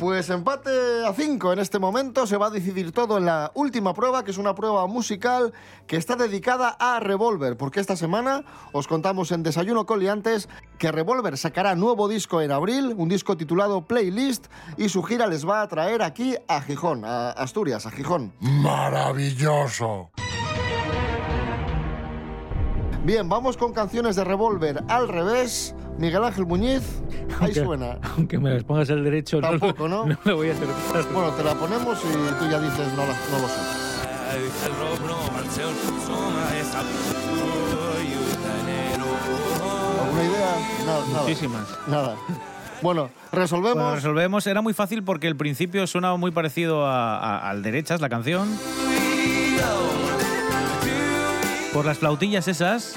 Pues 0.00 0.30
empate 0.30 1.04
a 1.06 1.12
5 1.12 1.52
en 1.52 1.58
este 1.58 1.78
momento. 1.78 2.26
Se 2.26 2.38
va 2.38 2.46
a 2.46 2.50
decidir 2.50 2.90
todo 2.90 3.18
en 3.18 3.26
la 3.26 3.52
última 3.54 3.92
prueba, 3.92 4.24
que 4.24 4.30
es 4.30 4.38
una 4.38 4.54
prueba 4.54 4.86
musical 4.86 5.52
que 5.86 5.98
está 5.98 6.16
dedicada 6.16 6.74
a 6.80 7.00
Revolver. 7.00 7.58
Porque 7.58 7.80
esta 7.80 7.96
semana 7.96 8.42
os 8.72 8.88
contamos 8.88 9.30
en 9.30 9.42
Desayuno 9.42 9.84
con 9.84 10.00
Liantes 10.00 10.48
que 10.78 10.90
Revolver 10.90 11.36
sacará 11.36 11.74
nuevo 11.74 12.08
disco 12.08 12.40
en 12.40 12.50
abril, 12.50 12.94
un 12.96 13.10
disco 13.10 13.36
titulado 13.36 13.82
Playlist, 13.82 14.46
y 14.78 14.88
su 14.88 15.02
gira 15.02 15.26
les 15.26 15.46
va 15.46 15.60
a 15.60 15.68
traer 15.68 16.02
aquí 16.02 16.34
a 16.48 16.62
Gijón, 16.62 17.04
a 17.04 17.32
Asturias, 17.32 17.84
a 17.84 17.90
Gijón. 17.90 18.32
Maravilloso. 18.40 20.10
Bien, 23.04 23.28
vamos 23.28 23.56
con 23.56 23.72
canciones 23.72 24.16
de 24.16 24.24
Revolver 24.24 24.82
al 24.88 25.08
revés. 25.08 25.74
Miguel 25.98 26.24
Ángel 26.24 26.46
Muñiz, 26.46 26.82
ahí 27.40 27.46
Aunque- 27.46 27.64
suena. 27.64 27.98
Aunque 28.16 28.38
me 28.38 28.50
las 28.50 28.64
pongas 28.64 28.88
al 28.90 29.04
derecho, 29.04 29.40
no 29.40 29.48
Tampoco, 29.50 29.88
¿no? 29.88 30.06
no 30.06 30.16
lo 30.24 30.36
voy 30.36 30.48
a 30.50 30.52
hacer. 30.52 30.68
Bueno, 31.12 31.30
te 31.32 31.44
la 31.44 31.54
ponemos 31.54 31.98
y 32.04 32.34
tú 32.38 32.50
ya 32.50 32.58
dices 32.60 32.88
no, 32.94 33.06
la- 33.06 33.18
no 33.30 33.38
lo 33.42 33.48
sé. 33.48 34.60
¿Alguna 40.02 40.24
idea? 40.24 40.56
Nada. 40.86 41.06
nada. 41.08 41.22
Muchísimas. 41.22 41.66
Nada. 41.86 42.16
Bueno, 42.82 43.10
resolvemos. 43.32 43.74
Bueno, 43.76 43.94
resolvemos. 43.94 44.46
Era 44.46 44.62
muy 44.62 44.72
fácil 44.72 45.02
porque 45.04 45.26
el 45.28 45.36
principio 45.36 45.86
sonaba 45.86 46.16
muy 46.16 46.30
parecido 46.30 46.86
a- 46.86 47.18
a- 47.18 47.50
al 47.50 47.62
derechas, 47.62 48.00
la 48.00 48.08
canción. 48.08 48.48
Por 51.72 51.84
las 51.84 51.98
flautillas 51.98 52.48
esas. 52.48 52.94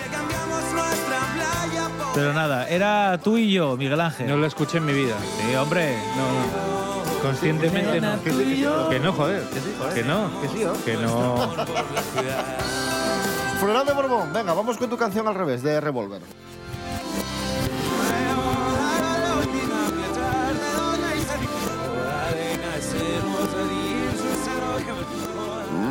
Pero 2.14 2.34
nada, 2.34 2.68
era 2.68 3.20
tú 3.24 3.38
y 3.38 3.52
yo, 3.52 3.76
Miguel 3.78 4.00
Ángel. 4.00 4.28
No 4.28 4.38
la 4.38 4.48
escuché 4.48 4.78
en 4.78 4.86
mi 4.86 4.94
vida. 4.94 5.16
Sí, 5.38 5.56
hombre. 5.56 5.98
No, 6.16 7.06
no. 7.06 7.22
Conscientemente 7.22 8.02
no. 8.02 8.22
Que 8.24 8.32
sí, 8.32 8.38
que 8.38 8.56
sí, 8.56 8.66
Que 8.90 9.00
no, 9.00 9.14
joder. 9.14 9.44
Que 9.94 10.04
no. 10.04 10.42
Que 10.42 10.48
sí, 10.50 10.64
¿no? 10.64 10.74
Que 10.84 10.94
no. 10.98 11.56
Froilán 13.60 13.86
de 13.86 13.94
Borbón, 13.94 14.34
venga, 14.34 14.54
vamos 14.54 14.78
con 14.78 14.90
tu 14.90 14.98
canción 14.98 15.26
al 15.28 15.36
revés, 15.36 15.64
de 15.64 15.80
Revolver. 15.80 16.22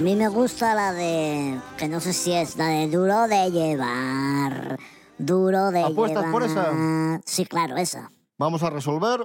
Mí 0.03 0.17
me 0.17 0.29
gusta 0.29 0.75
la 0.75 0.93
de. 0.93 1.59
que 1.79 1.89
no 1.89 2.01
sé 2.01 2.13
si 2.13 2.33
es 2.33 2.57
la 2.57 2.67
de 2.69 2.89
duro 2.89 3.29
de 3.29 3.51
llevar. 3.51 4.79
Duro 5.19 5.71
de 5.71 5.85
¿Apuestas 5.85 6.25
llevar. 6.25 6.33
por 6.33 6.43
esa? 6.43 7.21
Sí, 7.25 7.47
claro, 7.47 7.77
esa. 7.77 8.11
Vamos 8.39 8.63
a 8.63 8.71
resolver. 8.71 9.21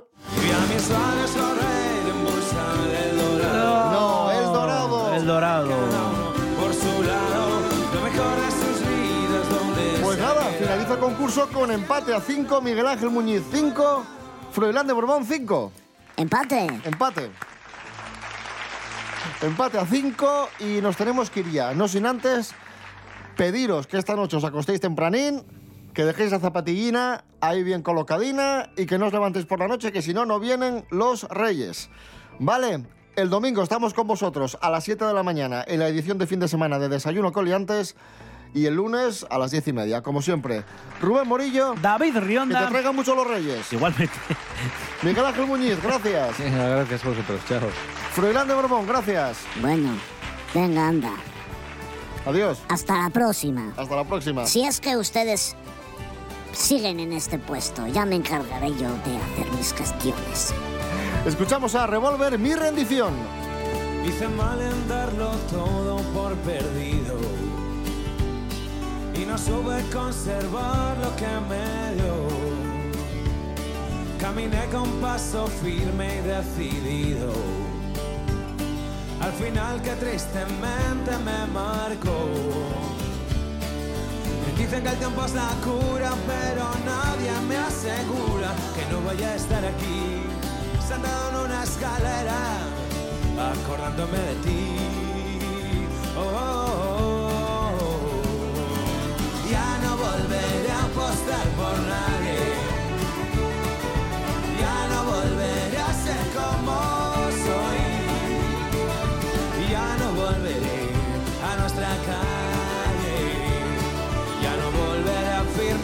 No, 3.91 4.31
el 4.31 4.45
dorado. 4.45 5.13
El 5.15 5.25
dorado. 5.25 5.69
Pues 10.03 10.19
nada, 10.19 10.43
finaliza 10.57 10.93
el 10.93 10.99
concurso 10.99 11.49
con 11.49 11.71
empate 11.71 12.13
a 12.13 12.21
5, 12.21 12.61
Miguel 12.61 12.87
Ángel 12.87 13.09
Muñiz 13.09 13.43
5, 13.51 14.03
Froilán 14.51 14.87
de 14.87 14.93
Borbón 14.93 15.25
5. 15.25 15.71
Empate. 16.17 16.67
Empate. 16.85 17.31
Empate 19.41 19.77
a 19.77 19.85
5 19.85 20.49
y 20.61 20.81
nos 20.81 20.97
tenemos 20.97 21.29
que 21.29 21.41
ir 21.41 21.51
ya. 21.51 21.73
No 21.75 21.87
sin 21.87 22.07
antes 22.07 22.55
pediros 23.35 23.85
que 23.85 23.97
esta 23.97 24.15
noche 24.15 24.37
os 24.37 24.43
acostéis 24.43 24.81
tempranín, 24.81 25.45
que 25.93 26.05
dejéis 26.05 26.31
la 26.31 26.39
zapatillina 26.39 27.23
ahí 27.39 27.61
bien 27.61 27.83
colocadina 27.83 28.71
y 28.75 28.87
que 28.87 28.97
no 28.97 29.05
os 29.05 29.13
levantéis 29.13 29.45
por 29.45 29.59
la 29.59 29.67
noche, 29.67 29.91
que 29.91 30.01
si 30.01 30.11
no, 30.11 30.25
no 30.25 30.39
vienen 30.39 30.85
los 30.89 31.23
reyes. 31.29 31.89
¿Vale? 32.39 32.83
El 33.15 33.29
domingo 33.29 33.61
estamos 33.61 33.93
con 33.93 34.07
vosotros 34.07 34.57
a 34.59 34.71
las 34.71 34.83
7 34.83 35.05
de 35.05 35.13
la 35.13 35.21
mañana 35.21 35.63
en 35.67 35.79
la 35.79 35.87
edición 35.87 36.17
de 36.17 36.25
fin 36.25 36.39
de 36.39 36.47
semana 36.47 36.79
de 36.79 36.89
Desayuno 36.89 37.31
Coliantes 37.31 37.95
y 38.53 38.65
el 38.65 38.75
lunes 38.75 39.25
a 39.29 39.37
las 39.37 39.51
10 39.51 39.67
y 39.67 39.73
media, 39.73 40.01
como 40.01 40.21
siempre. 40.21 40.63
Rubén 41.01 41.27
Morillo. 41.27 41.75
David 41.81 42.13
Que 42.13 42.19
Rionda. 42.21 42.65
te 42.65 42.71
traigan 42.71 42.95
mucho 42.95 43.15
los 43.15 43.27
reyes. 43.27 43.71
Igualmente. 43.71 44.13
Miguel 45.03 45.25
Ángel 45.25 45.45
Muñiz, 45.45 45.81
gracias. 45.81 46.35
Gracias 46.39 47.05
a 47.05 47.09
vosotros. 47.09 47.41
Chao. 47.47 47.69
Froilán 48.13 48.47
de 48.47 48.53
Borbón, 48.55 48.87
gracias. 48.87 49.37
Bueno, 49.61 49.91
venga, 50.53 50.87
anda. 50.87 51.11
Adiós. 52.25 52.59
Hasta 52.69 53.03
la 53.03 53.09
próxima. 53.09 53.71
Hasta 53.77 53.95
la 53.95 54.03
próxima. 54.03 54.45
Si 54.45 54.63
es 54.63 54.79
que 54.81 54.97
ustedes 54.97 55.55
siguen 56.51 56.99
en 56.99 57.13
este 57.13 57.37
puesto, 57.37 57.85
ya 57.87 58.05
me 58.05 58.15
encargaré 58.15 58.69
yo 58.71 58.89
de 59.05 59.17
hacer 59.17 59.51
mis 59.55 59.73
gestiones. 59.73 60.53
Escuchamos 61.25 61.75
a 61.75 61.85
Revolver, 61.87 62.37
mi 62.39 62.55
rendición. 62.55 63.13
Hice 64.05 64.27
mal 64.29 64.59
en 64.61 64.87
darlo 64.87 65.31
todo 65.51 65.97
por 66.13 66.33
perdido 66.37 67.17
no 69.27 69.37
supe 69.37 69.83
conservar 69.93 70.97
lo 70.97 71.15
que 71.15 71.33
me 71.49 71.95
dio. 71.95 72.27
Caminé 74.19 74.65
con 74.71 74.89
paso 75.01 75.47
firme 75.47 76.07
y 76.17 76.21
decidido. 76.21 77.33
Al 79.21 79.33
final 79.33 79.81
que 79.81 79.91
tristemente 79.91 81.11
me 81.25 81.45
marcó. 81.53 82.87
Dicen 84.57 84.83
que 84.83 84.89
el 84.89 84.97
tiempo 84.97 85.23
es 85.23 85.33
la 85.33 85.49
cura, 85.63 86.11
pero 86.25 86.65
nadie 86.83 87.31
me 87.47 87.55
asegura 87.57 88.53
que 88.75 88.91
no 88.91 89.01
vaya 89.05 89.29
a 89.29 89.35
estar 89.35 89.63
aquí, 89.63 90.23
sentado 90.85 91.29
en 91.29 91.35
una 91.45 91.63
escalera, 91.63 92.57
acordándome 93.53 94.17
de 94.17 94.35
ti. 94.43 94.75
Oh, 96.17 96.21
oh, 96.21 96.65
oh, 96.81 96.86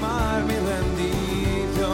a 0.04 0.40
firmar 0.40 0.44
mi 0.44 0.54
rendición. 0.54 1.94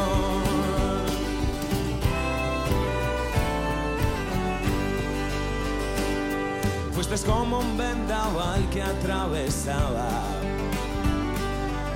Fuiste 6.93 7.15
como 7.25 7.59
un 7.59 7.77
vendaval 7.77 8.69
que 8.69 8.81
atravesaba 8.81 10.09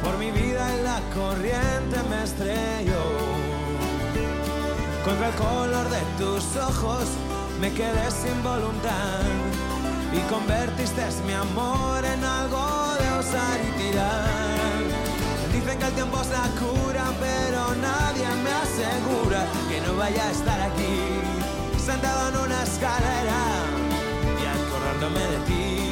por 0.04 0.18
mi 0.18 0.32
vida 0.32 0.68
y 0.78 0.84
la 0.84 1.00
corriente 1.14 1.98
me 2.10 2.24
estrelló. 2.24 3.04
Contra 5.06 5.28
el 5.28 5.36
color 5.36 5.90
de 5.90 6.02
tus 6.18 6.56
ojos 6.56 7.06
me 7.60 7.72
quedé 7.72 8.10
sin 8.12 8.42
voluntad 8.42 9.22
y 10.14 10.20
convertiste 10.32 11.02
mi 11.26 11.34
amor 11.34 12.06
en 12.06 12.24
algo 12.24 12.94
de 13.00 13.20
usar 13.20 13.60
y 13.60 13.82
tirar. 13.82 14.53
El 15.86 15.94
tiempo 15.96 16.22
es 16.22 16.30
la 16.30 16.48
cura, 16.60 17.04
pero 17.20 17.76
nadie 17.76 18.26
me 18.42 18.52
asegura 18.52 19.46
que 19.70 19.82
no 19.82 19.98
vaya 19.98 20.28
a 20.30 20.32
estar 20.32 20.62
aquí, 20.62 21.20
sentado 21.78 22.30
en 22.30 22.38
una 22.38 22.64
escalera 22.64 23.42
y 24.42 24.46
acordándome 24.46 25.20
de 25.20 25.38
ti. 25.46 25.83